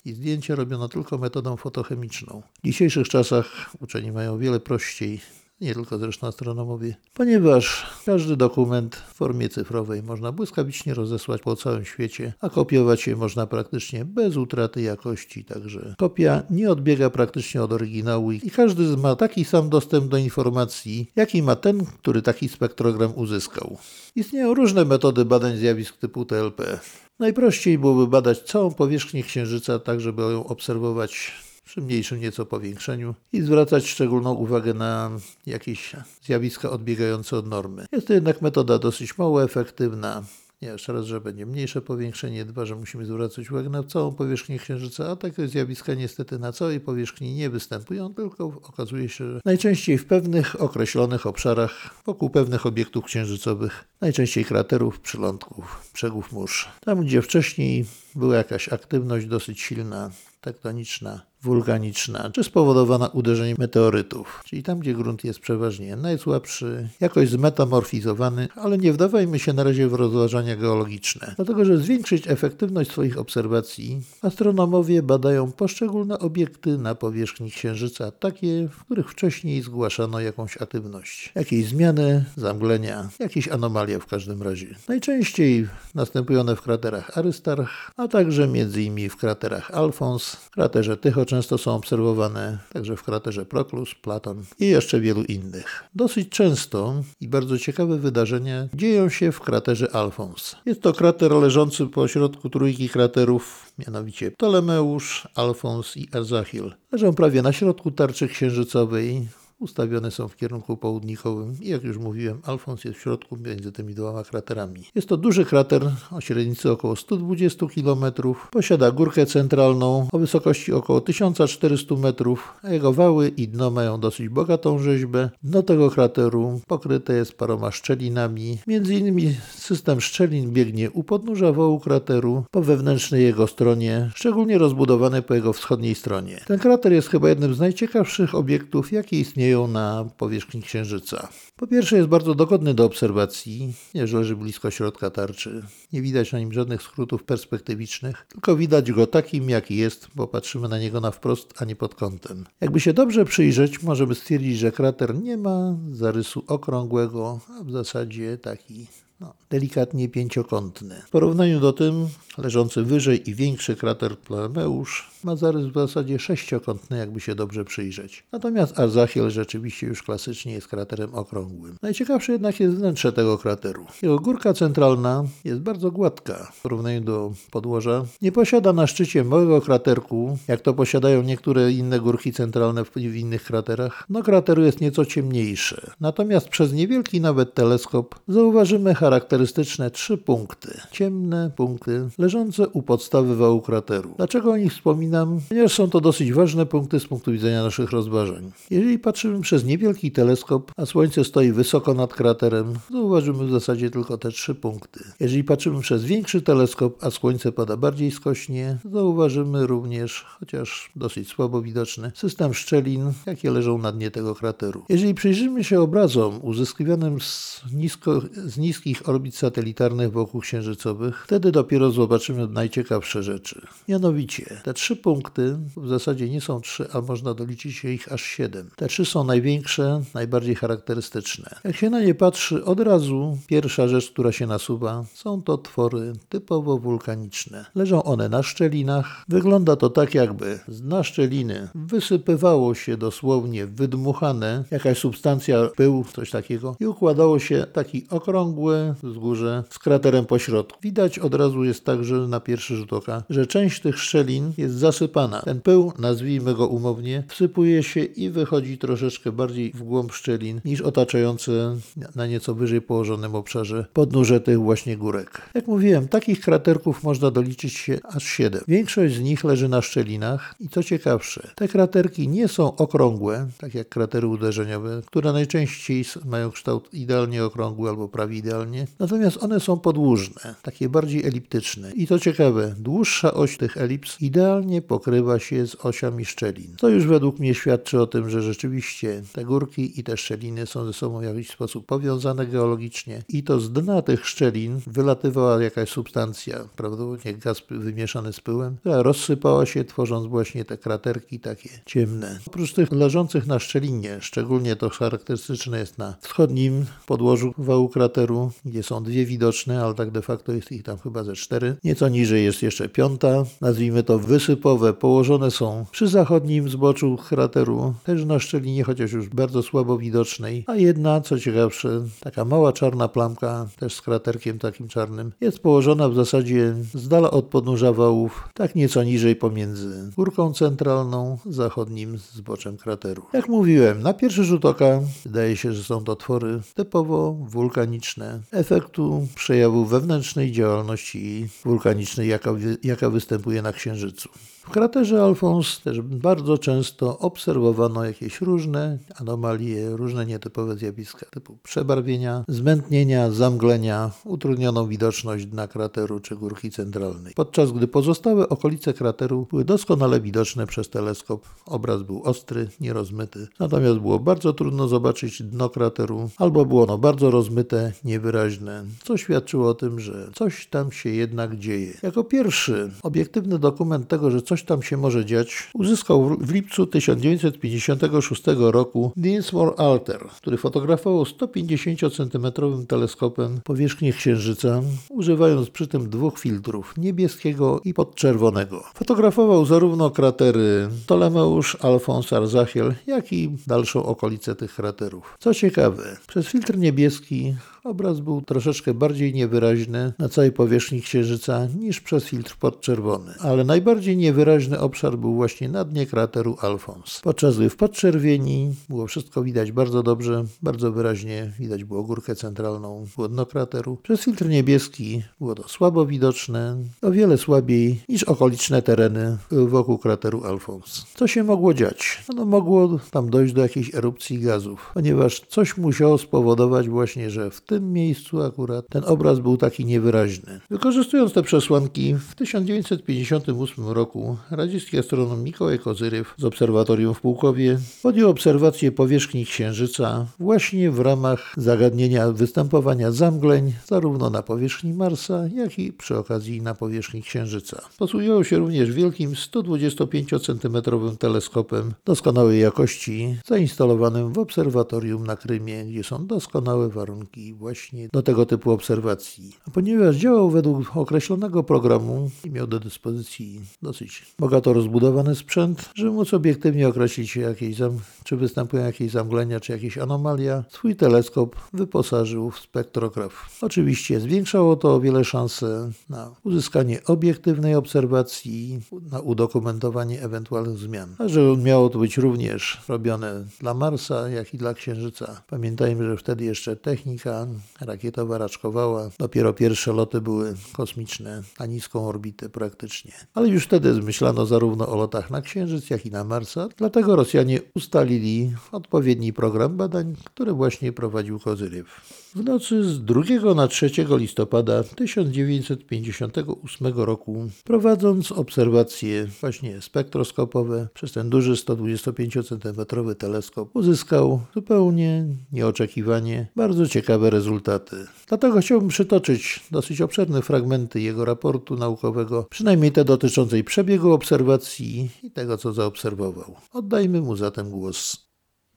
i 0.05 0.13
zdjęcie 0.13 0.55
robiono 0.55 0.89
tylko 0.89 1.19
metodą 1.19 1.57
fotochemiczną. 1.57 2.43
W 2.63 2.67
dzisiejszych 2.67 3.09
czasach 3.09 3.71
uczeni 3.81 4.13
mają 4.13 4.39
wiele 4.39 4.61
prościej 4.61 5.21
nie 5.61 5.75
tylko 5.75 5.99
zresztą 5.99 6.27
astronomowie, 6.27 6.97
ponieważ 7.15 7.87
każdy 8.07 8.37
dokument 8.37 8.97
w 8.97 9.15
formie 9.15 9.49
cyfrowej 9.49 10.03
można 10.03 10.33
błyskawicznie 10.33 10.95
rozesłać 10.95 11.43
po 11.43 11.57
całym 11.57 11.85
świecie, 11.85 12.33
a 12.41 12.51
kopiować 12.51 13.07
je 13.07 13.17
można 13.17 13.47
praktycznie 13.47 14.05
bez 14.05 14.37
utraty 14.37 14.83
jakości, 14.83 15.45
także 15.45 15.95
kopia 15.99 16.43
nie 16.51 16.71
odbiega 16.71 17.11
praktycznie 17.11 17.63
od 17.63 17.73
oryginału 17.73 18.33
i 18.33 18.51
każdy 18.51 18.97
ma 18.97 19.17
taki 19.17 19.45
sam 19.45 19.69
dostęp 19.69 20.09
do 20.09 20.17
informacji, 20.17 21.11
jaki 21.17 21.43
ma 21.43 21.57
ten, 21.57 21.85
który 21.85 22.23
taki 22.23 22.49
spektrogram 22.49 23.13
uzyskał. 23.15 23.79
Istnieją 24.17 24.55
różne 24.55 24.85
metody 24.85 25.25
badań 25.25 25.57
zjawisk 25.57 25.97
typu 25.97 26.25
TLP. 26.25 26.81
Najprościej 27.19 27.79
byłoby 27.79 28.07
badać 28.07 28.43
całą 28.43 28.75
powierzchnię 28.75 29.23
Księżyca, 29.23 29.79
tak 29.79 30.01
żeby 30.01 30.23
ją 30.23 30.47
obserwować 30.47 31.33
przy 31.67 31.81
mniejszym 31.81 32.21
nieco 32.21 32.47
powiększeniu 32.47 33.15
i 33.33 33.43
zwracać 33.43 33.87
szczególną 33.87 34.35
uwagę 34.35 34.75
na 34.75 35.11
jakieś 35.47 35.97
zjawiska 36.23 36.71
odbiegające 36.71 37.37
od 37.37 37.47
normy. 37.47 37.87
Jest 37.93 38.07
to 38.07 38.13
jednak 38.13 38.43
metoda 38.43 38.79
dosyć 38.79 39.19
mało 39.19 39.45
efektywna. 39.45 40.23
Jeszcze 40.61 40.93
raz, 40.93 41.05
że 41.05 41.21
będzie 41.21 41.47
mniejsze 41.47 41.83
powiększenie, 41.83 42.45
dwa, 42.45 42.67
że 42.67 42.77
musimy 42.77 43.07
zwracać 43.07 43.51
uwagę 43.51 43.69
na 43.69 43.83
całą 43.83 44.15
powierzchnię 44.15 44.59
Księżyca, 44.59 45.11
a 45.11 45.17
takie 45.17 45.49
zjawiska 45.49 45.95
niestety 45.95 46.39
na 46.39 46.53
całej 46.53 46.81
powierzchni 46.81 47.35
nie 47.35 47.51
występują, 47.51 48.15
tylko 48.15 48.45
okazuje 48.45 49.09
się, 49.09 49.33
że 49.33 49.41
najczęściej 49.45 49.99
w 49.99 50.07
pewnych 50.07 50.63
określonych 50.63 51.27
obszarach 51.27 51.95
wokół 52.07 52.31
pewnych 52.31 52.67
obiektów 52.67 53.05
księżycowych, 53.05 53.85
najczęściej 54.01 54.45
kraterów, 54.45 55.01
przylądków, 55.01 55.91
brzegów 55.95 56.33
mórz. 56.33 56.69
Tam, 56.81 57.01
gdzie 57.01 57.23
wcześniej 57.23 57.87
była 58.15 58.37
jakaś 58.37 58.69
aktywność 58.69 59.27
dosyć 59.27 59.61
silna, 59.61 60.11
tektoniczna, 60.41 61.21
wulkaniczna, 61.43 62.31
czy 62.31 62.45
spowodowana 62.45 63.09
uderzeniem 63.09 63.57
meteorytów, 63.59 64.43
czyli 64.45 64.63
tam, 64.63 64.79
gdzie 64.79 64.95
grunt 64.95 65.25
jest 65.25 65.41
przeważnie 65.41 65.97
najsłabszy, 65.97 66.89
jakoś 67.01 67.29
zmetamorfizowany, 67.29 68.49
ale 68.57 68.79
nie 68.79 68.93
wdawajmy 68.93 69.39
się 69.39 69.53
na 69.53 69.65
razie 69.65 69.89
w 69.89 69.95
rozważania 69.95 70.57
geologiczne, 70.57 71.35
dlatego 71.37 71.65
że 71.65 71.79
zwiększyć 71.79 72.29
efektywność 72.29 72.91
swoich 72.91 73.19
obserwacji, 73.19 74.03
astronomowie 74.23 75.03
badają 75.03 75.53
poszczególne 75.53 76.19
obiekty 76.19 76.79
na 76.79 76.95
powierzchni 76.95 77.51
Księżyca, 77.51 78.11
takie, 78.11 78.69
w 78.69 78.85
których 78.85 79.11
wcześniej 79.11 79.63
zgłaszano 79.63 80.21
jakąś 80.21 80.57
aktywność, 80.63 81.33
jakieś 81.35 81.67
zmiany, 81.67 82.25
zamglenia, 82.37 83.09
jakieś 83.19 83.49
anomalie 83.49 83.99
w 83.99 84.07
każdym 84.07 84.43
razie. 84.43 84.67
Najczęściej 84.89 85.69
następują 85.95 86.41
one 86.41 86.57
w 86.57 86.63
kraterach 86.63 87.19
Arystarch, 87.19 87.91
a 87.97 88.09
także 88.09 88.49
między 88.49 88.83
innymi 88.83 89.09
w 89.09 89.17
kraterach 89.17 89.71
Alfons, 89.71 90.37
kraterze 90.51 90.97
Tycho 90.97 91.26
często 91.27 91.59
są 91.59 91.75
obserwowane 91.75 92.59
także 92.73 92.97
w 92.97 93.03
kraterze 93.03 93.47
Proklus, 93.47 93.95
Platon 93.95 94.45
i 94.59 94.67
jeszcze 94.69 95.01
wielu 95.01 95.25
innych. 95.25 95.85
Dosyć 95.95 96.29
często 96.29 97.03
i 97.21 97.29
bardzo 97.29 97.59
ciekawe 97.59 97.99
wydarzenia 97.99 98.69
dzieją 98.75 99.09
się 99.09 99.33
w 99.33 99.41
kraterze 99.41 99.95
Alfons. 99.95 100.57
Jest 100.67 100.83
to 100.83 100.93
krater 100.93 101.33
leżący 101.33 101.87
pośrodku 101.87 102.51
trójki 102.51 102.89
kraterów, 102.89 103.73
mianowicie 103.79 104.31
Ptolemeusz, 104.31 105.29
Alfons 105.35 105.97
i 105.97 106.09
Erzachil. 106.13 106.73
Leżą 106.93 107.15
prawie 107.15 107.43
na 107.43 107.53
środku 107.53 107.91
tarczy 107.91 108.29
księżycowej, 108.29 109.29
ustawione 109.59 110.11
są 110.11 110.29
w 110.29 110.37
kierunku 110.37 110.77
południkowym 110.77 111.57
i 111.61 111.69
jak 111.69 111.85
już 111.85 111.99
mówiłem, 111.99 112.41
Alfons 112.45 112.85
jest 112.85 112.99
w 112.99 113.03
środku 113.03 113.37
między 113.37 113.73
tymi 113.73 113.95
dwoma 113.95 114.25
kraterami. 114.25 114.85
Jest 114.95 115.09
to 115.09 115.17
duży 115.17 115.45
krater 115.45 115.83
o 116.11 116.21
średnicy 116.21 116.71
około 116.71 116.97
120 116.97 117.67
km, 117.75 118.05
posiada 118.51 118.91
górkę 118.91 119.27
centralną 119.27 120.09
o 120.13 120.19
wysokości 120.19 120.73
około 120.73 121.01
1400 121.01 121.95
metrów, 121.95 122.55
a 122.63 122.71
jego 122.71 122.93
wały 122.93 123.29
i 123.29 123.49
dno 123.49 123.71
mają 123.71 124.01
dosyć 124.01 124.29
bogatą 124.29 124.79
rzeźbę. 124.79 125.31
Dno 125.43 125.63
tego 125.63 125.91
krateru 125.91 126.61
pokryte 126.67 127.13
jest 127.15 127.39
paroma 127.39 127.71
szczelinami, 127.71 128.59
między 128.67 128.95
innymi 128.95 129.35
system 129.55 130.01
szczelin 130.01 130.53
biegnie 130.53 130.91
u 130.91 131.05
podnóża 131.05 131.53
wału 131.53 131.81
krateru 131.81 132.45
po 132.51 132.63
wewnętrznej 132.63 133.23
jego 133.23 133.47
stronie, 133.47 134.11
szczególnie 134.15 134.59
rozbudowany 134.59 135.23
po 135.23 135.35
jego 135.35 135.53
wschodniej 135.53 135.95
stronie. 135.95 136.41
Ten 136.47 136.59
krater 136.59 136.93
jest 136.93 137.09
chyba 137.09 137.29
jednym 137.29 137.55
z 137.55 137.61
najciekawszych 137.61 138.35
obiektów, 138.35 138.93
jakie 138.93 139.21
istnieją 139.21 139.46
istnieją 139.47 139.69
na 139.69 140.05
powierzchni 140.17 140.63
Księżyca. 140.63 141.29
Po 141.57 141.67
pierwsze 141.67 141.97
jest 141.97 142.09
bardzo 142.09 142.35
dogodny 142.35 142.75
do 142.75 142.85
obserwacji, 142.85 143.73
ponieważ 143.93 144.13
leży 144.13 144.37
blisko 144.37 144.71
środka 144.71 145.11
tarczy. 145.11 145.63
Nie 145.93 146.03
widać 146.03 146.33
na 146.33 146.39
nim 146.39 146.53
żadnych 146.53 146.83
skrótów 146.83 147.25
perspektywicznych, 147.25 148.27
tylko 148.29 148.57
widać 148.57 148.93
go 148.93 149.07
takim, 149.07 149.51
jaki 149.51 149.77
jest, 149.77 150.09
bo 150.15 150.27
patrzymy 150.27 150.69
na 150.69 150.79
niego 150.79 151.01
na 151.01 151.11
wprost, 151.11 151.55
a 151.57 151.65
nie 151.65 151.77
pod 151.77 151.95
kątem. 151.95 152.47
Jakby 152.61 152.81
się 152.81 152.93
dobrze 152.93 153.25
przyjrzeć, 153.25 153.83
możemy 153.83 154.15
stwierdzić, 154.15 154.59
że 154.59 154.73
krater 154.73 155.15
nie 155.15 155.37
ma 155.37 155.77
zarysu 155.93 156.45
okrągłego, 156.47 157.41
a 157.61 157.65
w 157.65 157.71
zasadzie 157.71 158.39
taki 158.39 158.87
no, 159.21 159.35
delikatnie 159.51 160.09
pięciokątny. 160.09 161.03
W 161.07 161.11
porównaniu 161.11 161.61
do 161.61 161.73
tym, 161.73 162.09
leżący 162.39 162.83
wyżej 162.83 163.31
i 163.31 163.35
większy 163.35 163.77
krater 163.77 164.19
Ptolemeusz 164.19 165.11
ma 165.25 165.37
zarys 165.37 165.67
w 165.67 165.75
zasadzie 165.75 166.19
sześciokątny, 166.19 166.99
jakby 166.99 167.21
się 167.21 167.35
dobrze 167.35 167.65
przyjrzeć. 167.65 168.25
Natomiast 168.33 168.81
Arzachiel 168.81 169.31
rzeczywiście 169.31 169.87
już 169.87 170.03
klasycznie 170.03 170.53
jest 170.53 170.69
kraterem 170.69 171.15
okrągłym. 171.15 171.77
Najciekawsze 171.83 172.33
jednak 172.33 172.61
jest 172.61 172.77
wnętrze 172.77 173.13
tego 173.13 173.39
krateru. 173.39 173.87
Jego 174.03 174.19
górka 174.19 174.55
centralna 174.55 175.25
jest 175.45 175.61
bardzo 175.61 175.91
gładka 175.91 176.53
w 176.55 176.63
porównaniu 176.63 177.01
do 177.01 177.33
podłoża. 177.51 178.05
Nie 178.23 178.33
posiada 178.33 178.73
na 178.73 178.87
szczycie 178.87 179.25
małego 179.25 179.61
kraterku, 179.61 180.39
jak 180.49 180.61
to 180.61 180.75
posiadają 180.75 181.23
niektóre 181.23 181.73
inne 181.73 182.01
górki 182.01 182.33
centralne 182.33 182.85
w, 182.85 182.97
innych 182.97 183.45
kraterach. 183.45 184.05
No 184.09 184.23
krateru 184.23 184.63
jest 184.63 184.81
nieco 184.81 185.05
ciemniejszy. 185.05 185.91
Natomiast 186.01 186.49
przez 186.49 186.73
niewielki 186.73 187.21
nawet 187.21 187.55
teleskop 187.55 188.15
zauważymy 188.29 188.95
charakterystyczne 189.07 189.91
trzy 189.91 190.19
punkty. 190.19 190.81
Ciemne 190.91 191.51
punkty 191.57 192.09
leżące 192.19 192.69
u 192.69 192.83
podstawy 192.83 193.37
wału 193.37 193.61
krateru. 193.61 194.15
Dlaczego 194.17 194.53
o 194.53 194.57
nich 194.57 194.73
wspominam? 194.73 195.41
Ponieważ 195.49 195.75
są 195.75 195.91
to 195.91 196.01
dosyć 196.01 196.33
ważne 196.33 196.67
punkty 196.67 197.01
z 197.01 197.07
punktu 197.07 197.33
widzenia 197.33 197.63
naszych 197.63 197.91
rozważań. 197.91 198.53
Jeżeli 198.71 198.99
patrzymy 198.99 199.41
przez 199.41 199.65
niewielki 199.65 200.13
teleskop, 200.13 200.73
a 200.77 200.87
Słońce 200.87 201.25
stoi 201.25 201.53
wysoko 201.53 201.95
nad 201.95 202.15
kraterem, 202.15 202.75
zauważymy 202.91 203.47
w 203.47 203.51
zasadzie 203.51 203.91
tylko 203.91 204.19
te 204.19 204.31
trzy 204.31 204.55
punkty. 204.55 205.01
Jeżeli 205.21 205.45
patrzymy 205.45 205.81
przez 205.81 206.05
większy 206.05 206.43
teleskop, 206.43 207.05
a 207.05 207.11
Słońce 207.11 207.53
pada 207.53 207.77
bardziej 207.77 208.11
skośnie, 208.11 208.79
zauważymy 208.93 209.67
również, 209.67 210.25
chociaż 210.41 210.91
dosyć 210.97 211.29
słabo 211.29 211.63
widoczny, 211.63 212.13
system 212.15 212.55
szczelin, 212.55 213.13
jakie 213.27 213.51
leżą 213.51 213.79
na 213.79 213.93
dnie 213.93 214.11
tego 214.11 214.35
krateru. 214.35 214.85
Jeżeli 214.89 215.15
przyjrzymy 215.15 215.65
się 215.65 215.81
obrazom 215.81 216.39
uzyskiwanym 216.43 217.21
z, 217.21 217.63
nisko, 217.73 218.21
z 218.47 218.59
niskich 218.59 218.96
orbit 219.03 219.37
satelitarnych 219.37 220.13
wokół 220.13 220.41
księżycowych, 220.41 221.25
wtedy 221.25 221.53
dopiero 221.53 221.91
zobaczymy 221.91 222.49
najciekawsze 222.49 223.23
rzeczy. 223.23 223.67
Mianowicie, 223.89 224.61
te 224.65 224.75
trzy 224.75 224.97
punkty 224.97 225.57
w 225.77 225.89
zasadzie 225.89 226.31
nie 226.31 226.41
są 226.41 226.61
trzy, 226.61 226.89
a 226.93 227.01
można 227.01 227.35
doliczyć 227.35 227.85
ich 227.85 228.13
aż 228.13 228.23
siedem. 228.23 228.71
Te 228.77 228.87
trzy 228.87 229.05
są 229.05 229.25
największe, 229.25 230.03
najbardziej 230.15 230.55
charakterystyczne. 230.55 231.51
Jak 231.65 231.77
się 231.77 231.91
na 231.91 232.01
nie 232.01 232.15
patrzy 232.15 232.65
od 232.65 232.81
razu, 232.81 233.39
pierwsza 233.47 233.89
rzecz, 233.89 234.11
która 234.11 234.33
się 234.33 234.47
nasuwa, 234.47 235.05
są 235.15 235.43
to 235.43 235.59
twory 235.59 236.13
typowo 236.29 236.79
wulkaniczne. 236.79 237.65
Leżą 237.75 238.03
one 238.03 238.29
na 238.29 238.43
szczelinach. 238.43 239.25
Wygląda 239.29 239.77
to 239.77 239.91
tak, 239.91 240.15
jakby 240.15 240.59
na 240.83 241.03
szczeliny 241.03 241.69
wysypywało 241.75 242.75
się 242.75 242.97
dosłownie 242.97 243.67
wydmuchane 243.67 244.65
jakaś 244.71 244.99
substancja, 244.99 245.69
pył, 245.77 246.05
coś 246.15 246.31
takiego 246.31 246.77
i 246.81 246.87
układało 246.87 247.39
się 247.39 247.67
taki 247.73 248.07
okrągły 248.11 248.86
wzgórze 249.03 249.65
z 249.71 249.79
kraterem 249.79 250.27
pośrodku. 250.27 250.79
Widać 250.83 251.19
od 251.19 251.35
razu 251.35 251.65
jest 251.65 251.85
także 251.85 252.15
na 252.15 252.41
pierwszy 252.41 252.77
rzut 252.77 252.93
oka, 252.93 253.23
że 253.31 253.47
część 253.47 253.81
tych 253.81 253.99
szczelin 253.99 254.53
jest 254.59 254.75
zasypana. 254.75 255.43
Ten 255.43 255.61
pył, 255.61 255.93
nazwijmy 255.99 256.55
go 256.55 256.67
umownie, 256.67 257.25
wsypuje 257.29 257.83
się 257.83 258.01
i 258.01 258.31
wychodzi 258.31 258.79
troszeczkę 258.79 259.33
bardziej 259.33 259.73
w 259.73 259.83
głąb 259.83 260.13
szczelin 260.13 260.61
niż 260.65 260.81
otaczające 260.81 261.77
na 262.15 262.27
nieco 262.27 262.55
wyżej 262.55 262.81
położonym 262.81 263.35
obszarze 263.35 263.87
podnóże 263.93 264.41
tych 264.41 264.59
właśnie 264.61 264.97
górek. 264.97 265.51
Jak 265.55 265.67
mówiłem, 265.67 266.09
takich 266.09 266.41
kraterków 266.41 267.03
można 267.03 267.31
doliczyć 267.31 267.73
się 267.73 267.99
aż 268.05 268.25
siedem. 268.25 268.63
Większość 268.69 269.15
z 269.15 269.21
nich 269.21 269.45
leży 269.45 269.69
na 269.69 269.83
szczelinach 269.83 270.55
i 270.61 270.69
co 270.69 270.83
ciekawsze, 270.83 271.51
te 271.55 271.69
kraterki 271.69 272.29
nie 272.29 272.49
są 272.49 272.77
okrągłe, 272.77 273.49
tak 273.59 273.75
jak 273.75 273.89
kratery 273.89 274.27
uderzeniowe, 274.27 275.03
które 275.07 275.33
najczęściej 275.33 276.05
mają 276.25 276.51
kształt 276.51 276.95
idealnie 276.95 277.45
okrągły 277.45 277.89
albo 277.89 278.09
prawie 278.09 278.37
idealnie, 278.37 278.76
natomiast 278.99 279.43
one 279.43 279.61
są 279.61 279.79
podłużne, 279.79 280.55
takie 280.63 280.89
bardziej 280.89 281.27
eliptyczne. 281.27 281.93
I 281.93 282.07
to 282.07 282.19
ciekawe, 282.19 282.75
dłuższa 282.79 283.35
oś 283.35 283.57
tych 283.57 283.77
elips 283.77 284.21
idealnie 284.21 284.83
pokrywa 284.83 285.39
się 285.39 285.67
z 285.67 285.77
osiami 285.85 286.25
szczelin. 286.25 286.77
To 286.77 286.89
już 286.89 287.07
według 287.07 287.39
mnie 287.39 287.55
świadczy 287.55 288.01
o 288.01 288.07
tym, 288.07 288.31
że 288.31 288.43
rzeczywiście 288.43 289.23
te 289.33 289.45
górki 289.45 290.01
i 290.01 290.05
te 290.05 290.17
szczeliny 290.17 290.67
są 290.67 290.85
ze 290.85 290.93
sobą 290.93 291.21
w 291.21 291.25
jakiś 291.25 291.51
sposób 291.51 291.87
powiązane 291.87 292.47
geologicznie 292.47 293.23
i 293.29 293.43
to 293.43 293.61
z 293.61 293.73
dna 293.73 294.03
tych 294.03 294.27
szczelin 294.27 294.81
wylatywała 294.87 295.63
jakaś 295.63 295.89
substancja, 295.91 296.59
prawdopodobnie 296.77 297.35
gaz 297.35 297.63
wymieszany 297.71 298.33
z 298.33 298.41
pyłem, 298.41 298.77
która 298.77 299.03
rozsypała 299.03 299.67
się, 299.67 299.85
tworząc 299.85 300.27
właśnie 300.27 300.65
te 300.65 300.79
kraterki 300.79 301.41
takie 301.41 301.69
ciemne. 301.87 302.39
Oprócz 302.47 302.73
tych 302.73 302.93
leżących 302.93 303.47
na 303.47 303.59
szczelinie, 303.59 304.19
szczególnie 304.21 304.77
to 304.77 304.91
charakterystyczne 304.91 305.79
jest 305.79 305.99
na 305.99 306.17
wschodnim 306.21 306.87
podłożu 307.07 307.55
wału 307.59 307.89
krateru, 307.89 308.51
gdzie 308.67 308.83
są 308.83 309.03
dwie 309.03 309.27
widoczne, 309.27 309.85
ale 309.85 309.95
tak 309.95 310.11
de 310.11 310.23
facto 310.23 310.53
jest 310.53 310.73
ich 310.73 310.83
tam 310.83 310.99
chyba 310.99 311.25
ze 311.25 311.35
cztery. 311.35 311.77
Nieco 311.85 312.09
niżej 312.09 312.45
jest 312.45 312.63
jeszcze 312.63 312.89
piąta, 312.89 313.45
nazwijmy 313.61 314.03
to 314.03 314.19
wysypowe, 314.19 314.93
położone 314.93 315.51
są 315.51 315.87
przy 315.91 316.09
zachodnim 316.09 316.69
zboczu 316.69 317.17
krateru, 317.29 317.95
też 318.05 318.25
na 318.25 318.39
szczelinie, 318.39 318.85
chociaż 318.85 319.13
już 319.13 319.29
bardzo 319.29 319.63
słabo 319.63 319.99
widocznej, 319.99 320.65
a 320.67 320.77
jedna, 320.77 321.21
co 321.21 321.39
ciekawsze, 321.39 322.05
taka 322.21 322.45
mała 322.45 322.73
czarna 322.73 323.09
plamka, 323.09 323.69
też 323.79 323.95
z 323.95 324.03
kraterkiem 324.03 324.59
takim 324.59 324.89
czarnym, 324.89 325.33
jest 325.41 325.59
położona 325.59 326.09
w 326.09 326.15
zasadzie 326.15 326.75
z 326.95 327.09
dala 327.09 327.31
od 327.31 327.45
podnóża 327.45 327.93
wałów, 327.93 328.49
tak 328.55 328.75
nieco 328.75 329.05
niżej 329.05 329.37
pomiędzy 329.37 330.11
górką 330.17 330.53
centralną, 330.53 331.39
zachodnim 331.47 332.19
zboczem 332.19 332.77
krateru. 332.77 333.23
Jak 333.33 333.49
mówiłem, 333.49 334.03
na 334.03 334.15
pierwszy 334.15 334.45
rzut 334.45 334.65
oka 334.65 335.01
wydaje 335.25 335.57
się, 335.57 335.73
że 335.73 335.83
są 335.83 336.05
to 336.05 336.17
twory 336.17 336.61
typowo 336.75 337.33
wulkaniczne, 337.33 338.41
efektu 338.57 339.29
przejawu 339.35 339.85
wewnętrznej 339.85 340.53
działalności 340.53 341.49
wulkanicznej, 341.65 342.29
jaka, 342.29 342.51
jaka 342.83 343.11
występuje 343.11 343.63
na 343.63 343.73
Księżycu. 343.73 344.29
W 344.67 344.71
kraterze 344.71 345.23
Alfons 345.23 345.81
też 345.81 346.01
bardzo 346.01 346.59
często 346.59 347.19
obserwowano 347.19 348.05
jakieś 348.05 348.41
różne 348.41 348.99
anomalie, 349.21 349.91
różne 349.91 350.27
nietypowe 350.27 350.77
zjawiska 350.77 351.27
typu 351.31 351.59
przebarwienia, 351.63 352.45
zmętnienia, 352.49 353.31
zamglenia, 353.31 354.11
utrudnioną 354.25 354.87
widoczność 354.87 355.47
dna 355.47 355.69
krateru 355.69 356.21
czy 356.21 356.37
górki 356.37 356.71
centralnej. 356.71 357.33
Podczas 357.35 357.73
gdy 357.73 357.89
pozostałe 357.89 358.49
okolice 358.49 358.95
krateru 358.95 359.47
były 359.51 359.65
doskonale 359.65 360.21
widoczne 360.21 360.67
przez 360.67 360.91
teleskop, 360.91 361.47
obraz 361.67 362.03
był 362.03 362.23
ostry, 362.23 362.69
nierozmyty, 362.81 363.49
natomiast 363.61 363.99
było 363.99 364.19
bardzo 364.19 364.53
trudno 364.53 364.89
zobaczyć 364.89 365.43
dno 365.43 365.69
krateru, 365.69 366.31
albo 366.37 366.65
było 366.65 366.83
ono 366.83 366.99
bardzo 366.99 367.31
rozmyte, 367.31 367.93
niewyraźne, 368.05 368.85
co 369.05 369.17
świadczyło 369.17 369.69
o 369.69 369.75
tym, 369.75 370.01
że 370.01 370.31
coś 370.35 370.67
tam 370.67 370.93
się 370.93 371.11
jednak 371.11 371.59
dzieje. 371.59 371.93
Jako 372.03 372.25
pierwszy 372.25 372.91
obiektywny 373.03 373.59
dokument 373.59 374.09
tego, 374.09 374.31
że 374.31 374.43
coś 374.43 374.56
coś 374.57 374.65
tam 374.65 374.83
się 374.83 374.97
może 374.97 375.25
dziać, 375.25 375.71
uzyskał 375.75 376.37
w 376.41 376.53
lipcu 376.53 376.87
1956 376.87 378.43
roku 378.59 379.13
Dinsmore 379.17 379.77
Alter, 379.77 380.21
który 380.37 380.57
fotografował 380.57 381.23
150-centymetrowym 381.23 382.87
teleskopem 382.87 383.61
powierzchnię 383.65 384.13
Księżyca, 384.13 384.83
używając 385.09 385.71
przy 385.71 385.87
tym 385.87 386.11
dwóch 386.11 386.39
filtrów, 386.39 386.95
niebieskiego 386.97 387.81
i 387.85 387.95
podczerwonego. 387.95 388.85
Fotografował 388.95 389.65
zarówno 389.65 390.11
kratery 390.11 390.89
Ptolemeusz, 391.05 391.77
Alfons, 391.81 392.33
Arzachiel, 392.33 392.95
jak 393.07 393.33
i 393.33 393.51
dalszą 393.67 394.07
okolicę 394.07 394.55
tych 394.55 394.75
kraterów. 394.75 395.37
Co 395.41 395.55
ciekawe, 395.55 396.17
przez 396.27 396.47
filtr 396.47 396.79
niebieski 396.79 397.55
Obraz 397.87 398.21
był 398.21 398.43
troszeczkę 398.43 398.95
bardziej 398.95 399.35
niewyraźny 399.35 400.13
na 400.19 400.29
całej 400.29 400.53
powierzchni 400.53 401.03
Księżyca 401.03 401.67
niż 401.79 402.01
przez 402.01 402.25
filtr 402.25 402.57
podczerwony, 402.61 403.35
ale 403.41 403.65
najbardziej 403.65 404.17
niewyraźny 404.17 404.46
obszar 404.81 405.19
był 405.19 405.35
właśnie 405.35 405.69
na 405.69 405.85
dnie 405.85 406.07
krateru 406.07 406.57
Alfons. 406.61 407.21
Podczas 407.21 407.57
gdy 407.57 407.71
w 407.71 407.77
podczerwieni 407.77 408.75
było 408.89 409.07
wszystko 409.07 409.43
widać 409.43 409.73
bardzo 409.73 410.03
dobrze, 410.03 410.45
bardzo 410.63 410.93
wyraźnie 410.93 411.53
widać 411.59 411.85
było 411.85 412.03
górkę 412.03 412.35
centralną, 412.35 413.07
było 413.17 413.29
dno 413.29 413.47
krateru. 413.47 413.99
Przez 414.03 414.21
filtr 414.21 414.49
niebieski 414.49 415.23
było 415.41 415.55
to 415.55 415.69
słabo 415.69 416.07
widoczne, 416.07 416.77
o 417.03 417.11
wiele 417.11 417.39
słabiej 417.39 418.01
niż 418.09 418.25
okoliczne 418.25 418.83
tereny 418.83 419.37
wokół 419.51 419.99
krateru 419.99 420.45
Alfons. 420.45 421.07
Co 421.15 421.27
się 421.27 421.45
mogło 421.45 421.75
dziać? 421.75 422.25
No 422.35 422.45
mogło 422.45 422.99
tam 423.11 423.31
dojść 423.31 423.55
do 423.55 423.63
jakiejś 423.63 423.95
erupcji 423.95 424.39
gazów, 424.39 424.91
ponieważ 424.95 425.41
coś 425.41 425.77
musiało 425.77 426.19
spowodować 426.19 426.89
właśnie, 426.89 427.31
że 427.31 427.51
w 427.51 427.61
tym 427.61 427.93
miejscu 427.93 428.43
akurat 428.43 428.89
ten 428.89 429.05
obraz 429.05 429.39
był 429.39 429.57
taki 429.57 429.85
niewyraźny. 429.85 430.61
Wykorzystując 430.71 431.33
te 431.33 431.43
przesłanki, 431.43 432.15
w 432.15 432.35
1958 432.35 433.89
roku 433.89 434.36
radziecki 434.51 434.99
astronom 434.99 435.43
Mikołaj 435.43 435.79
Kozyryw 435.79 436.35
z 436.39 436.45
obserwatorium 436.45 437.15
w 437.15 437.21
Pułkowie 437.21 437.79
podjął 438.03 438.31
obserwację 438.31 438.93
powierzchni 438.93 439.47
Księżyca 439.47 440.27
właśnie 440.41 440.91
w 440.91 441.01
ramach 441.01 441.55
zagadnienia 441.57 442.33
występowania 442.33 443.11
zamgleń 443.11 443.73
zarówno 443.87 444.31
na 444.31 444.43
powierzchni 444.43 444.93
Marsa, 444.93 445.45
jak 445.55 445.79
i 445.79 445.93
przy 445.93 446.17
okazji 446.17 446.63
na 446.63 446.75
powierzchni 446.75 447.23
Księżyca. 447.23 447.81
Posługiwał 447.99 448.45
się 448.45 448.59
również 448.59 448.93
wielkim 448.93 449.31
125-cm 449.31 451.17
teleskopem 451.19 451.95
doskonałej 452.05 452.61
jakości 452.61 453.37
zainstalowanym 453.47 454.33
w 454.33 454.39
obserwatorium 454.39 455.27
na 455.27 455.37
Krymie, 455.37 455.85
gdzie 455.85 456.05
są 456.05 456.27
doskonałe 456.27 456.89
warunki 456.89 457.55
właśnie 457.55 458.09
do 458.13 458.23
tego 458.23 458.47
typu 458.47 458.71
obserwacji. 458.71 459.57
A 459.69 459.71
ponieważ 459.71 460.17
działał 460.17 460.51
według 460.51 460.97
określonego 460.97 461.63
programu 461.63 462.31
i 462.45 462.51
miał 462.51 462.67
do 462.67 462.81
dyspozycji 462.81 463.61
dosyć 463.83 464.26
bogato 464.39 464.73
rozbudowany 464.73 465.35
sprzęt, 465.35 465.91
żeby 465.95 466.11
móc 466.11 466.35
obiektywnie 466.35 466.89
określić, 466.89 467.37
jakieś 467.37 467.77
zam- 467.77 467.99
czy 468.25 468.37
występują 468.37 468.85
jakieś 468.85 469.11
zamglenia, 469.11 469.61
czy 469.61 469.73
jakieś 469.73 469.99
anomalia, 469.99 470.65
swój 470.69 470.97
teleskop 470.97 471.57
wyposażył 471.73 472.51
w 472.51 472.59
spektrograf. 472.59 473.59
Oczywiście 473.63 474.21
zwiększało 474.21 474.77
to 474.77 474.95
o 474.95 475.01
wiele 475.01 475.25
szanse 475.25 475.91
na 476.09 476.31
uzyskanie 476.45 477.05
obiektywnej 477.05 477.75
obserwacji, 477.75 478.81
na 479.11 479.21
udokumentowanie 479.21 480.23
ewentualnych 480.23 480.79
zmian. 480.79 481.15
A 481.19 481.29
że 481.29 481.57
miało 481.57 481.89
to 481.89 481.99
być 481.99 482.19
również 482.19 482.81
robione 482.89 483.45
dla 483.61 483.75
Marsa, 483.75 484.29
jak 484.29 484.55
i 484.55 484.59
dla 484.59 484.75
Księżyca. 484.75 485.43
Pamiętajmy, 485.49 486.07
że 486.07 486.17
wtedy 486.17 486.45
jeszcze 486.45 486.77
technika 486.77 487.47
rakietowa 487.81 488.39
raczkowała. 488.39 489.11
Dopiero 489.19 489.53
pierwsze 489.53 489.93
loty 489.93 490.21
były 490.21 490.55
kosmiczne 490.73 491.43
na 491.61 491.67
niską 491.67 492.09
orbitę 492.09 492.49
praktycznie. 492.49 493.13
Ale 493.35 493.49
już 493.49 493.65
wtedy 493.65 493.95
zmyślano 494.17 494.47
zarówno 494.47 494.89
o 494.89 494.97
lotach 494.97 495.31
na 495.31 495.43
Księżyc, 495.43 495.91
jak 495.91 496.07
i 496.07 496.11
na 496.11 496.25
Marsa. 496.25 496.69
Dlatego 496.77 497.17
Rosjanie 497.17 497.61
ustalili 497.75 498.53
odpowiedni 498.73 499.33
program 499.33 499.77
badań, 499.77 500.15
który 500.25 500.53
właśnie 500.53 500.93
prowadził 500.93 501.41
Kozyryw. 501.41 502.17
W 502.37 502.45
nocy 502.45 502.85
z 502.85 503.05
2 503.05 503.55
na 503.55 503.69
3 503.69 503.91
listopada 504.11 504.83
1958 504.83 506.87
roku, 506.97 507.49
prowadząc 507.65 508.33
obserwacje 508.33 509.27
właśnie 509.41 509.81
spektroskopowe 509.81 510.89
przez 510.95 511.13
ten 511.13 511.31
duży 511.31 511.53
125-cm 511.53 512.85
teleskop, 513.19 513.77
uzyskał 513.77 514.41
zupełnie 514.55 515.27
nieoczekiwanie 515.53 516.47
bardzo 516.57 516.87
ciekawe 516.87 517.31
rezultaty. 517.31 517.97
Dlatego 518.29 518.61
chciałbym 518.61 518.89
przytoczyć 518.89 519.61
dosyć 519.71 520.01
obszerne 520.01 520.43
fragmenty 520.43 521.01
jego 521.01 521.25
raportu 521.25 521.77
naukowego, 521.77 522.47
przynajmniej 522.51 522.93
te 522.93 523.05
dotyczącej 523.05 523.65
przebiegu 523.65 523.96
obserwacji 524.05 525.11
i 525.23 525.31
tego, 525.31 525.59
co 525.59 525.73
zaobserwował. 525.73 526.55
Oddajmy 526.73 527.21
mu 527.21 527.37
zatem 527.37 527.71
głos. 527.71 528.26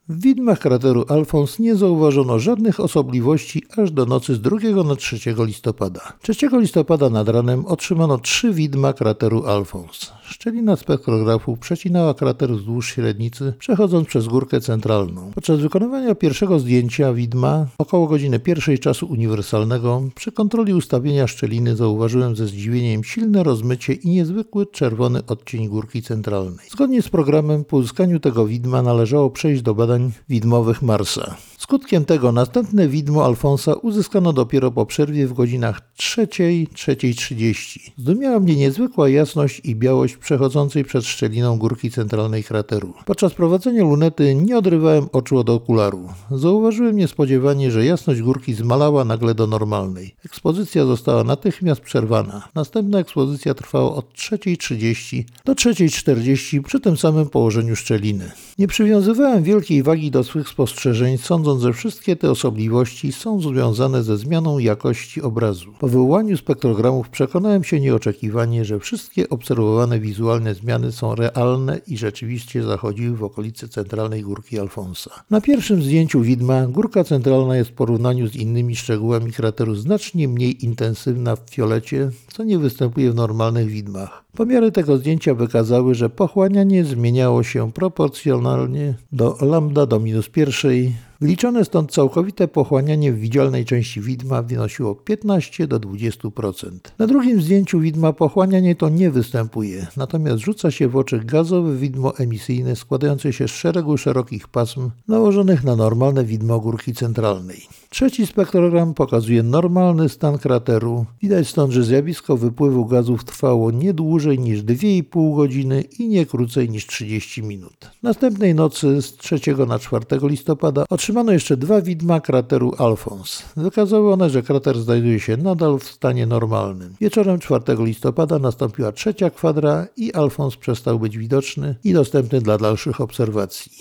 W 0.10 0.22
widmach 0.22 0.60
krateru 0.60 1.06
Alfons 1.08 1.60
nie 1.60 1.75
zauważono 1.75 2.39
żadnych 2.39 2.80
osobliwości 2.80 3.63
aż 3.78 3.92
do 3.92 4.06
nocy 4.06 4.36
z 4.36 4.42
2 4.42 4.84
na 4.84 4.96
3 4.96 5.18
listopada. 5.46 6.13
3 6.22 6.50
listopada 6.51 7.10
nad 7.10 7.30
ranem 7.30 7.66
otrzymano 7.66 8.18
trzy 8.18 8.54
widma 8.54 8.94
krateru 8.94 9.46
Alfons. 9.46 10.12
Szczelina 10.24 10.75
spektrografu 10.75 11.58
przecinała 11.58 12.13
krater 12.13 12.51
wzdłuż 12.51 12.94
średnicy, 12.94 13.54
przechodząc 13.60 14.08
przez 14.08 14.28
górkę 14.28 14.62
centralną. 14.62 15.32
Podczas 15.36 15.60
wykonywania 15.60 16.16
pierwszego 16.16 16.60
zdjęcia 16.60 17.13
widma, 17.13 17.68
około 17.78 18.08
godziny 18.08 18.39
pierwszej 18.39 18.80
czasu 18.80 19.08
uniwersalnego, 19.08 20.04
przy 20.16 20.32
kontroli 20.32 20.74
ustawienia 20.74 21.28
szczeliny 21.28 21.75
zauważyłem 21.75 22.36
ze 22.36 22.48
zdziwieniem 22.48 23.04
silne 23.04 23.44
rozmycie 23.44 23.94
i 23.94 24.10
niezwykły 24.10 24.66
czerwony 24.66 25.25
odcień 25.25 25.68
górki 25.68 26.01
centralnej. 26.01 26.68
Zgodnie 26.72 27.01
z 27.01 27.10
programem, 27.10 27.66
po 27.66 27.78
uzyskaniu 27.78 28.20
tego 28.20 28.46
widma 28.46 28.82
należało 28.82 29.30
przejść 29.30 29.62
do 29.62 29.75
badań 29.75 29.99
widmowych 30.29 30.82
Marsa. 30.82 31.36
Skutkiem 31.70 32.06
tego 32.06 32.32
następne 32.32 32.88
widmo 32.88 33.26
Alfonsa 33.26 33.74
uzyskano 33.74 34.34
dopiero 34.34 34.72
po 34.72 34.86
przerwie 34.86 35.28
w 35.28 35.34
godzinach 35.34 35.82
3.30. 36.00 37.80
Zdumiała 37.98 38.40
mnie 38.40 38.56
niezwykła 38.56 39.10
jasność 39.10 39.62
i 39.64 39.76
białość 39.76 40.18
przechodzącej 40.18 40.86
przez 40.86 41.06
szczeliną 41.06 41.58
górki 41.58 41.92
centralnej 41.92 42.44
krateru. 42.44 42.94
Podczas 43.06 43.34
prowadzenia 43.34 43.84
lunety 43.84 44.36
nie 44.36 44.58
odrywałem 44.58 45.08
oczu 45.12 45.38
od 45.38 45.50
okularu. 45.50 46.10
Zauważyłem 46.32 46.98
niespodziewanie, 46.98 47.72
że 47.72 47.86
jasność 47.86 48.22
górki 48.22 48.54
zmalała 48.54 49.06
nagle 49.06 49.36
do 49.36 49.48
normalnej. 49.48 50.16
Ekspozycja 50.26 50.86
została 50.86 51.24
natychmiast 51.24 51.82
przerwana. 51.82 52.48
Następna 52.56 53.00
ekspozycja 53.00 53.54
trwała 53.54 53.96
od 53.96 54.14
3.30 54.14 55.24
do 55.46 55.54
3.40 55.54 56.64
przy 56.64 56.80
tym 56.80 56.98
samym 56.98 57.30
położeniu 57.30 57.76
szczeliny. 57.76 58.32
Nie 58.58 58.68
przywiązywałem 58.68 59.44
wielkiej 59.44 59.84
wagi 59.84 60.12
do 60.12 60.24
swych 60.24 60.50
spostrzeżeń, 60.50 61.18
sądząc, 61.18 61.59
że 61.60 61.74
wszystkie 61.74 62.16
te 62.16 62.32
osobliwości 62.32 63.12
są 63.12 63.42
związane 63.42 64.04
ze 64.04 64.18
zmianą 64.18 64.60
jakości 64.60 65.22
obrazu. 65.22 65.74
Po 65.80 65.88
wywołaniu 65.88 66.38
spektrogramów 66.38 67.10
przekonałem 67.10 67.63
się 67.63 67.80
nieoczekiwanie, 67.80 68.66
że 68.66 68.80
wszystkie 68.80 69.30
obserwowane 69.30 70.00
wizualne 70.00 70.56
zmiany 70.56 70.92
są 70.92 71.16
realne 71.16 71.82
i 71.88 71.98
rzeczywiście 71.98 72.63
zachodziły 72.63 73.18
w 73.18 73.24
okolicy 73.24 73.70
centralnej 73.70 74.22
górki 74.22 74.60
Alfonsa. 74.60 75.12
Na 75.30 75.42
pierwszym 75.42 75.84
zdjęciu 75.84 76.22
widma 76.22 76.68
górka 76.68 77.04
centralna 77.04 77.58
jest 77.58 77.70
w 77.70 77.74
porównaniu 77.74 78.28
z 78.28 78.36
innymi 78.36 78.75
szczegółami 78.75 79.32
krateru 79.32 79.75
znacznie 79.75 80.28
mniej 80.28 80.66
intensywna 80.66 81.36
w 81.36 81.50
fiolecie, 81.50 82.12
co 82.34 82.44
nie 82.44 82.60
występuje 82.60 83.12
w 83.12 83.16
normalnych 83.16 83.68
widmach. 83.68 84.24
Pomiary 84.39 84.72
tego 84.72 84.98
zdjęcia 84.98 85.34
wykazały, 85.34 85.96
że 85.96 86.10
pochłanianie 86.10 86.86
zmieniało 86.86 87.43
się 87.43 87.72
proporcjonalnie 87.72 88.93
do 89.12 89.38
lambda 89.41 89.86
do 89.86 90.00
minus 90.00 90.29
pierwszej. 90.29 90.96
Wliczone 91.22 91.65
stąd 91.65 91.91
całkowite 91.91 92.48
pochłanianie 92.48 93.13
w 93.13 93.19
widzialnej 93.19 93.65
części 93.65 94.01
widma 94.01 94.41
wynosiło 94.41 94.96
15 94.96 95.67
do 95.67 95.79
20%. 95.79 96.69
Na 97.00 97.08
drugim 97.08 97.41
zdjęciu 97.41 97.79
widma 97.79 98.13
pochłanianie 98.13 98.75
to 98.75 98.89
nie 98.89 99.12
występuje, 99.12 99.88
natomiast 99.98 100.38
rzuca 100.38 100.72
się 100.72 100.88
w 100.88 100.96
oczy 100.96 101.19
gazowe 101.19 101.75
widmo 101.75 102.17
emisyjne 102.17 102.75
składające 102.75 103.34
się 103.34 103.48
z 103.48 103.51
szeregu 103.51 103.98
szerokich 103.98 104.48
pasm 104.48 104.89
nałożonych 105.08 105.63
na 105.63 105.75
normalne 105.75 106.25
widmo 106.25 106.60
górki 106.60 106.93
centralnej. 106.93 107.67
Trzeci 107.89 108.27
spektrogram 108.27 108.93
pokazuje 108.93 109.43
normalny 109.43 110.10
stan 110.10 110.38
krateru. 110.38 111.05
Widać 111.22 111.48
stąd, 111.48 111.74
że 111.74 111.84
zjawisko 111.84 112.38
wypływu 112.38 112.86
gazów 112.86 113.24
trwało 113.24 113.72
nie 113.72 113.93
dłużej 113.93 114.39
niż 114.39 114.63
2,5 114.63 115.36
godziny 115.36 115.81
i 116.00 116.08
nie 116.08 116.25
krócej 116.25 116.69
niż 116.69 116.88
30 116.88 117.43
minut. 117.43 117.91
Następnej 118.03 118.55
nocy 118.55 119.01
z 119.01 119.17
3 119.17 119.39
na 119.67 119.79
4 119.79 120.05
listopada 120.22 120.86
otrzymano 120.89 121.31
jeszcze 121.31 121.58
dwa 121.58 121.81
widma 121.81 122.22
krateru 122.22 122.74
Alfons. 122.77 123.43
Wykazały 123.58 124.13
one, 124.13 124.29
że 124.29 124.43
krater 124.43 124.79
znajduje 124.81 125.19
się 125.19 125.38
nadal 125.38 125.79
w 125.79 125.84
stanie 125.84 126.25
normalnym. 126.25 126.96
Wieczorem 127.01 127.39
4 127.39 127.63
listopada 127.79 128.39
nastąpiła 128.39 128.91
trzecia 128.91 129.29
kwadra 129.29 129.88
i 129.98 130.13
Alfons 130.13 130.55
przestał 130.55 131.00
być 131.00 131.17
widoczny 131.17 131.75
i 131.84 131.93
dostępny 131.93 132.41
dla 132.41 132.58
dalszych 132.58 133.01
obserwacji. 133.01 133.72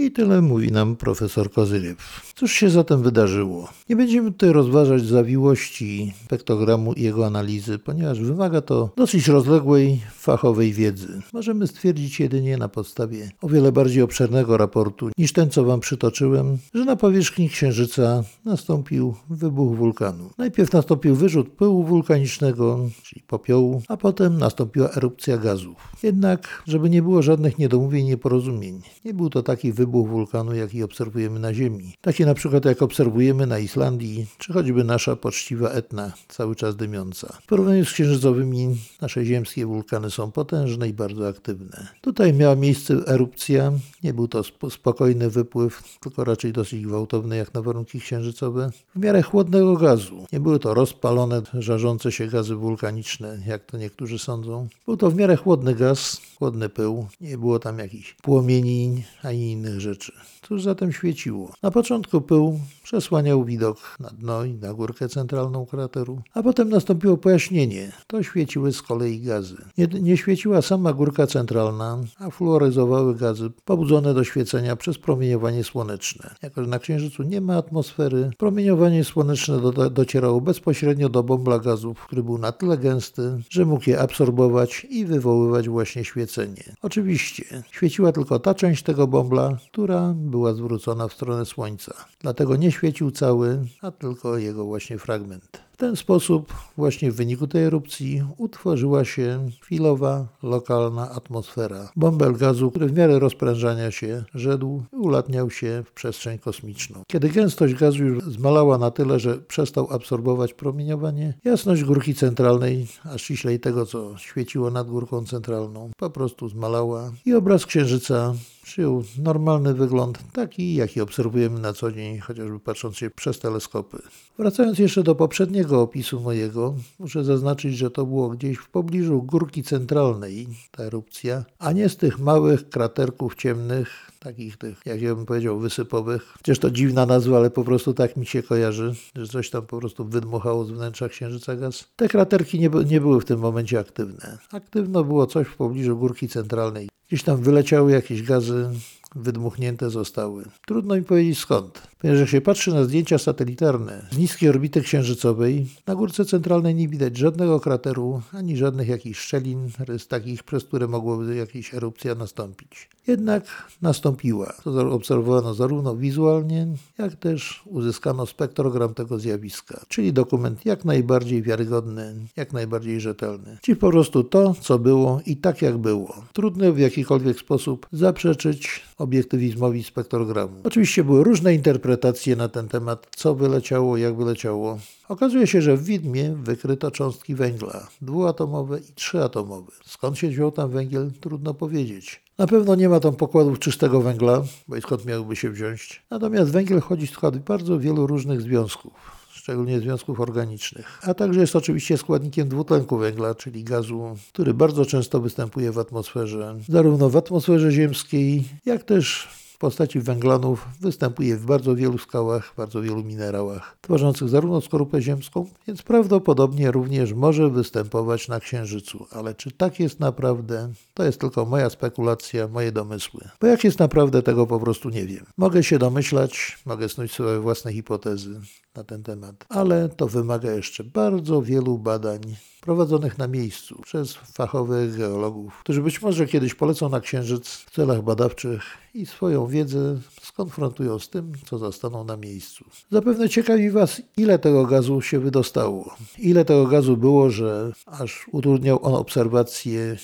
I 0.00 0.10
tyle 0.10 0.42
mówi 0.42 0.72
nam 0.72 0.96
profesor 0.96 1.50
Kozyryw. 1.52 2.32
Cóż 2.36 2.52
się 2.52 2.70
zatem 2.70 3.02
wydarzyło? 3.02 3.68
Nie 3.88 3.96
będziemy 3.96 4.32
tutaj 4.32 4.52
rozważać 4.52 5.02
zawiłości 5.02 6.14
spektrogramu 6.24 6.92
i 6.92 7.02
jego 7.02 7.26
analizy, 7.26 7.78
ponieważ 7.78 8.20
wymaga 8.20 8.60
to 8.60 8.90
dosyć 8.96 9.28
rozległej, 9.28 10.00
fachowej 10.12 10.72
wiedzy. 10.72 11.20
Możemy 11.32 11.66
stwierdzić 11.66 12.20
jedynie 12.20 12.56
na 12.56 12.68
podstawie 12.68 13.30
o 13.42 13.48
wiele 13.48 13.72
bardziej 13.72 14.02
obszernego 14.02 14.56
raportu 14.56 15.10
niż 15.18 15.32
ten, 15.32 15.50
co 15.50 15.64
Wam 15.64 15.80
przytoczyłem, 15.80 16.58
że 16.74 16.84
na 16.84 16.96
powierzchni 16.96 17.48
Księżyca 17.48 18.24
nastąpił 18.44 19.14
wybuch 19.30 19.76
wulkanu. 19.76 20.30
Najpierw 20.38 20.72
nastąpił 20.72 21.14
wyrzut 21.14 21.48
pyłu 21.48 21.84
wulkanicznego, 21.84 22.88
czyli 23.02 23.22
popiołu, 23.22 23.82
a 23.88 23.96
potem 23.96 24.38
nastąpiła 24.38 24.90
erupcja 24.90 25.38
gazów. 25.38 25.76
Jednak, 26.02 26.62
żeby 26.66 26.90
nie 26.90 27.02
było 27.02 27.22
żadnych 27.22 27.58
niedomówień, 27.58 28.06
nieporozumień, 28.06 28.80
nie 29.04 29.14
był 29.14 29.30
to 29.30 29.42
taki 29.42 29.72
wybuch 29.72 29.87
wulkanu, 29.88 30.54
jaki 30.54 30.82
obserwujemy 30.82 31.40
na 31.40 31.54
Ziemi. 31.54 31.94
Taki 32.00 32.26
na 32.26 32.34
przykład 32.34 32.64
jak 32.64 32.82
obserwujemy 32.82 33.46
na 33.46 33.58
Islandii, 33.58 34.26
czy 34.38 34.52
choćby 34.52 34.84
nasza 34.84 35.16
poczciwa 35.16 35.70
Etna, 35.70 36.12
cały 36.28 36.56
czas 36.56 36.76
dymiąca. 36.76 37.38
W 37.42 37.46
porównaniu 37.46 37.84
z 37.84 37.92
księżycowymi 37.92 38.76
Nasze 39.00 39.24
ziemskie 39.24 39.66
wulkany 39.66 40.10
są 40.10 40.32
potężne 40.32 40.88
i 40.88 40.92
bardzo 40.92 41.28
aktywne. 41.28 41.86
Tutaj 42.00 42.34
miała 42.34 42.54
miejsce 42.54 42.94
erupcja. 43.06 43.72
Nie 44.02 44.14
był 44.14 44.28
to 44.28 44.38
sp- 44.48 44.70
spokojny 44.70 45.30
wypływ, 45.30 45.98
tylko 46.00 46.24
raczej 46.24 46.52
dosyć 46.52 46.86
gwałtowny 46.86 47.36
jak 47.36 47.54
na 47.54 47.62
warunki 47.62 48.00
księżycowe. 48.00 48.70
W 48.96 48.98
miarę 48.98 49.22
chłodnego 49.22 49.76
gazu. 49.76 50.26
Nie 50.32 50.40
były 50.40 50.58
to 50.58 50.74
rozpalone, 50.74 51.42
żarzące 51.54 52.12
się 52.12 52.26
gazy 52.26 52.54
wulkaniczne, 52.54 53.38
jak 53.46 53.64
to 53.64 53.78
niektórzy 53.78 54.18
sądzą. 54.18 54.68
Był 54.86 54.96
to 54.96 55.10
w 55.10 55.14
miarę 55.14 55.36
chłodny 55.36 55.74
gaz, 55.74 56.20
chłodny 56.38 56.68
pył. 56.68 57.06
Nie 57.20 57.38
było 57.38 57.58
tam 57.58 57.78
jakichś 57.78 58.14
płomieni 58.22 59.04
ani 59.22 59.52
innych 59.52 59.77
rzeczy. 59.80 60.12
Cóż 60.42 60.62
zatem 60.62 60.92
świeciło? 60.92 61.52
Na 61.62 61.70
początku 61.70 62.20
pył 62.20 62.60
przesłaniał 62.82 63.44
widok 63.44 63.96
na 64.00 64.08
dno 64.08 64.44
i 64.44 64.54
na 64.54 64.74
górkę 64.74 65.08
centralną 65.08 65.66
krateru, 65.66 66.22
a 66.34 66.42
potem 66.42 66.68
nastąpiło 66.68 67.16
pojaśnienie. 67.16 67.92
To 68.06 68.22
świeciły 68.22 68.72
z 68.72 68.82
kolei 68.82 69.20
gazy. 69.20 69.56
Nie, 69.78 69.86
nie 69.86 70.16
świeciła 70.16 70.62
sama 70.62 70.92
górka 70.92 71.26
centralna, 71.26 71.98
a 72.18 72.30
fluoryzowały 72.30 73.14
gazy 73.14 73.50
pobudzone 73.64 74.14
do 74.14 74.24
świecenia 74.24 74.76
przez 74.76 74.98
promieniowanie 74.98 75.64
słoneczne. 75.64 76.34
Jako, 76.42 76.62
że 76.62 76.68
na 76.68 76.78
Księżycu 76.78 77.22
nie 77.22 77.40
ma 77.40 77.56
atmosfery, 77.56 78.30
promieniowanie 78.38 79.04
słoneczne 79.04 79.60
do, 79.60 79.90
docierało 79.90 80.40
bezpośrednio 80.40 81.08
do 81.08 81.22
bąbla 81.22 81.58
gazów, 81.58 82.06
który 82.06 82.22
był 82.22 82.38
na 82.38 82.52
tyle 82.52 82.78
gęsty, 82.78 83.42
że 83.50 83.64
mógł 83.64 83.90
je 83.90 84.00
absorbować 84.00 84.86
i 84.90 85.06
wywoływać 85.06 85.68
właśnie 85.68 86.04
świecenie. 86.04 86.76
Oczywiście, 86.82 87.62
świeciła 87.70 88.12
tylko 88.12 88.38
ta 88.38 88.54
część 88.54 88.82
tego 88.82 89.06
bąbla, 89.06 89.58
która 89.72 90.14
była 90.16 90.54
zwrócona 90.54 91.08
w 91.08 91.12
stronę 91.12 91.46
Słońca. 91.46 91.94
Dlatego 92.20 92.56
nie 92.56 92.72
świecił 92.72 93.10
cały, 93.10 93.58
a 93.82 93.90
tylko 93.90 94.38
jego 94.38 94.64
właśnie 94.64 94.98
fragment. 94.98 95.68
W 95.72 95.76
ten 95.76 95.96
sposób, 95.96 96.54
właśnie 96.76 97.12
w 97.12 97.16
wyniku 97.16 97.46
tej 97.46 97.64
erupcji, 97.64 98.22
utworzyła 98.36 99.04
się 99.04 99.50
chwilowa, 99.62 100.26
lokalna 100.42 101.10
atmosfera. 101.10 101.92
Bąbel 101.96 102.36
gazu, 102.36 102.70
który 102.70 102.86
w 102.86 102.96
miarę 102.96 103.18
rozprężania 103.18 103.90
się 103.90 104.24
rzedł 104.34 104.82
i 104.92 104.96
ulatniał 104.96 105.50
się 105.50 105.82
w 105.86 105.92
przestrzeń 105.92 106.38
kosmiczną. 106.38 107.02
Kiedy 107.06 107.28
gęstość 107.28 107.74
gazu 107.74 108.04
już 108.04 108.24
zmalała 108.24 108.78
na 108.78 108.90
tyle, 108.90 109.18
że 109.18 109.36
przestał 109.38 109.88
absorbować 109.90 110.54
promieniowanie, 110.54 111.34
jasność 111.44 111.84
górki 111.84 112.14
centralnej, 112.14 112.86
a 113.04 113.18
ściślej 113.18 113.60
tego, 113.60 113.86
co 113.86 114.18
świeciło 114.18 114.70
nad 114.70 114.86
górką 114.86 115.26
centralną, 115.26 115.90
po 115.96 116.10
prostu 116.10 116.48
zmalała 116.48 117.12
i 117.26 117.34
obraz 117.34 117.66
księżyca 117.66 118.34
przyjął 118.68 119.04
normalny 119.18 119.74
wygląd, 119.74 120.18
taki 120.32 120.74
jaki 120.74 121.00
obserwujemy 121.00 121.60
na 121.60 121.72
co 121.72 121.92
dzień, 121.92 122.18
chociażby 122.18 122.60
patrząc 122.60 122.96
się 122.96 123.10
przez 123.10 123.38
teleskopy. 123.38 123.98
Wracając 124.38 124.78
jeszcze 124.78 125.02
do 125.02 125.14
poprzedniego 125.14 125.82
opisu 125.82 126.20
mojego, 126.20 126.74
muszę 126.98 127.24
zaznaczyć, 127.24 127.76
że 127.76 127.90
to 127.90 128.06
było 128.06 128.28
gdzieś 128.28 128.58
w 128.58 128.68
pobliżu 128.68 129.22
górki 129.22 129.62
centralnej, 129.62 130.46
ta 130.70 130.82
erupcja, 130.82 131.44
a 131.58 131.72
nie 131.72 131.88
z 131.88 131.96
tych 131.96 132.18
małych 132.18 132.68
kraterków 132.68 133.34
ciemnych, 133.34 134.10
takich 134.18 134.56
tych, 134.56 134.82
jak 134.86 135.02
ja 135.02 135.14
bym 135.14 135.26
powiedział, 135.26 135.58
wysypowych. 135.58 136.22
Chociaż 136.22 136.58
to 136.58 136.70
dziwna 136.70 137.06
nazwa, 137.06 137.36
ale 137.36 137.50
po 137.50 137.64
prostu 137.64 137.94
tak 137.94 138.16
mi 138.16 138.26
się 138.26 138.42
kojarzy, 138.42 138.94
że 139.16 139.26
coś 139.26 139.50
tam 139.50 139.66
po 139.66 139.78
prostu 139.78 140.04
wydmuchało 140.04 140.64
z 140.64 140.70
wnętrza 140.70 141.08
Księżyca 141.08 141.56
gaz. 141.56 141.88
Te 141.96 142.08
kraterki 142.08 142.60
nie, 142.60 142.70
nie 142.90 143.00
były 143.00 143.20
w 143.20 143.24
tym 143.24 143.40
momencie 143.40 143.78
aktywne. 143.78 144.38
Aktywno 144.52 145.04
było 145.04 145.26
coś 145.26 145.46
w 145.46 145.56
pobliżu 145.56 145.96
górki 145.96 146.28
centralnej. 146.28 146.88
Gdzieś 147.08 147.22
tam 147.22 147.42
wyleciały 147.42 147.92
jakieś 147.92 148.22
gazy, 148.22 148.68
wydmuchnięte 149.14 149.90
zostały. 149.90 150.44
Trudno 150.66 150.96
mi 150.96 151.02
powiedzieć 151.02 151.38
skąd. 151.38 151.82
Ponieważ 152.00 152.20
jak 152.20 152.28
się 152.28 152.40
patrzy 152.40 152.74
na 152.74 152.84
zdjęcia 152.84 153.18
satelitarne 153.18 154.06
z 154.10 154.18
niskiej 154.18 154.48
orbity 154.48 154.80
księżycowej, 154.80 155.66
na 155.86 155.94
górce 155.94 156.24
centralnej 156.24 156.74
nie 156.74 156.88
widać 156.88 157.16
żadnego 157.16 157.60
krateru, 157.60 158.22
ani 158.32 158.56
żadnych 158.56 158.88
jakichś 158.88 159.20
szczelin, 159.20 159.70
rys 159.78 160.08
takich, 160.08 160.42
przez 160.42 160.64
które 160.64 160.88
mogłoby 160.88 161.36
jakaś 161.36 161.74
erupcja 161.74 162.14
nastąpić. 162.14 162.88
Jednak 163.06 163.44
nastąpiła. 163.82 164.52
To 164.64 164.92
obserwowano 164.92 165.54
zarówno 165.54 165.96
wizualnie, 165.96 166.66
jak 166.98 167.16
też 167.16 167.62
uzyskano 167.66 168.26
spektrogram 168.26 168.94
tego 168.94 169.18
zjawiska, 169.18 169.80
czyli 169.88 170.12
dokument 170.12 170.66
jak 170.66 170.84
najbardziej 170.84 171.42
wiarygodny, 171.42 172.14
jak 172.36 172.52
najbardziej 172.52 173.00
rzetelny. 173.00 173.58
Czyli 173.62 173.76
po 173.76 173.90
prostu 173.90 174.24
to, 174.24 174.54
co 174.60 174.78
było 174.78 175.20
i 175.26 175.36
tak 175.36 175.62
jak 175.62 175.78
było. 175.78 176.14
Trudno 176.32 176.72
w 176.72 176.78
jakikolwiek 176.78 177.38
sposób 177.38 177.86
zaprzeczyć 177.92 178.80
obiektywizmowi 178.98 179.82
spektrogramu. 179.82 180.54
Oczywiście 180.64 181.04
były 181.04 181.24
różne 181.24 181.54
interpretacje 181.54 181.87
na 182.36 182.48
ten 182.48 182.68
temat, 182.68 183.06
co 183.16 183.34
wyleciało, 183.34 183.96
jak 183.96 184.16
wyleciało. 184.16 184.78
Okazuje 185.08 185.46
się, 185.46 185.62
że 185.62 185.76
w 185.76 185.84
widmie 185.84 186.34
wykryto 186.42 186.90
cząstki 186.90 187.34
węgla, 187.34 187.88
dwuatomowe 188.02 188.78
i 188.78 188.92
trzyatomowe. 188.94 189.72
Skąd 189.84 190.18
się 190.18 190.28
wziął 190.28 190.52
tam 190.52 190.70
węgiel, 190.70 191.10
trudno 191.20 191.54
powiedzieć. 191.54 192.22
Na 192.38 192.46
pewno 192.46 192.74
nie 192.74 192.88
ma 192.88 193.00
tam 193.00 193.16
pokładów 193.16 193.58
czystego 193.58 194.00
węgla, 194.00 194.42
bo 194.68 194.76
i 194.76 194.80
skąd 194.82 195.06
miałby 195.06 195.36
się 195.36 195.50
wziąć. 195.50 196.02
Natomiast 196.10 196.50
węgiel 196.50 196.80
wchodzi 196.80 197.06
w 197.06 197.10
skład 197.10 197.38
bardzo 197.38 197.78
wielu 197.78 198.06
różnych 198.06 198.42
związków 198.42 199.18
szczególnie 199.48 199.80
związków 199.80 200.20
organicznych. 200.20 200.98
A 201.02 201.14
także 201.14 201.40
jest 201.40 201.56
oczywiście 201.56 201.98
składnikiem 201.98 202.48
dwutlenku 202.48 202.98
węgla, 202.98 203.34
czyli 203.34 203.64
gazu, 203.64 204.16
który 204.32 204.54
bardzo 204.54 204.86
często 204.86 205.20
występuje 205.20 205.72
w 205.72 205.78
atmosferze, 205.78 206.56
zarówno 206.68 207.10
w 207.10 207.16
atmosferze 207.16 207.72
ziemskiej, 207.72 208.44
jak 208.66 208.84
też 208.84 209.28
w 209.58 209.60
postaci 209.60 210.00
węglanów 210.00 210.68
występuje 210.80 211.36
w 211.36 211.46
bardzo 211.46 211.76
wielu 211.76 211.98
skałach, 211.98 212.54
bardzo 212.56 212.82
wielu 212.82 213.04
minerałach, 213.04 213.76
tworzących 213.80 214.28
zarówno 214.28 214.60
skorupę 214.60 215.02
ziemską, 215.02 215.46
więc 215.66 215.82
prawdopodobnie 215.82 216.70
również 216.70 217.12
może 217.12 217.50
występować 217.50 218.28
na 218.28 218.40
Księżycu. 218.40 219.06
Ale 219.10 219.34
czy 219.34 219.50
tak 219.50 219.80
jest 219.80 220.00
naprawdę, 220.00 220.72
to 220.94 221.04
jest 221.04 221.20
tylko 221.20 221.44
moja 221.46 221.70
spekulacja, 221.70 222.48
moje 222.48 222.72
domysły. 222.72 223.20
Bo 223.40 223.46
jak 223.46 223.64
jest 223.64 223.78
naprawdę, 223.78 224.22
tego 224.22 224.46
po 224.46 224.60
prostu 224.60 224.88
nie 224.88 225.06
wiem. 225.06 225.26
Mogę 225.36 225.62
się 225.62 225.78
domyślać, 225.78 226.58
mogę 226.66 226.88
snuć 226.88 227.12
swoje 227.12 227.40
własne 227.40 227.72
hipotezy 227.72 228.40
na 228.78 228.84
ten 228.84 229.02
temat, 229.02 229.44
ale 229.48 229.88
to 229.88 230.08
wymaga 230.08 230.52
jeszcze 230.52 230.84
bardzo 230.84 231.42
wielu 231.42 231.78
badań 231.78 232.20
prowadzonych 232.60 233.18
na 233.18 233.28
miejscu 233.28 233.82
przez 233.82 234.14
fachowych 234.14 234.96
geologów, 234.96 235.58
którzy 235.60 235.82
być 235.82 236.02
może 236.02 236.26
kiedyś 236.26 236.54
polecą 236.54 236.88
na 236.88 237.00
Księżyc 237.00 237.48
w 237.48 237.70
celach 237.70 238.02
badawczych 238.02 238.62
i 238.94 239.06
swoją 239.06 239.46
wiedzę 239.46 239.98
skonfrontują 240.22 240.98
z 240.98 241.08
tym, 241.08 241.32
co 241.46 241.58
zastaną 241.58 242.04
na 242.04 242.16
miejscu. 242.16 242.64
Zapewne 242.90 243.28
ciekawi 243.28 243.70
Was, 243.70 244.02
ile 244.16 244.38
tego 244.38 244.66
gazu 244.66 245.00
się 245.00 245.18
wydostało, 245.18 245.96
ile 246.18 246.44
tego 246.44 246.66
gazu 246.66 246.96
było, 246.96 247.30
że 247.30 247.72
aż 247.86 248.26
utrudniał 248.32 248.78
on 248.82 248.94
obserwacje 248.94 249.96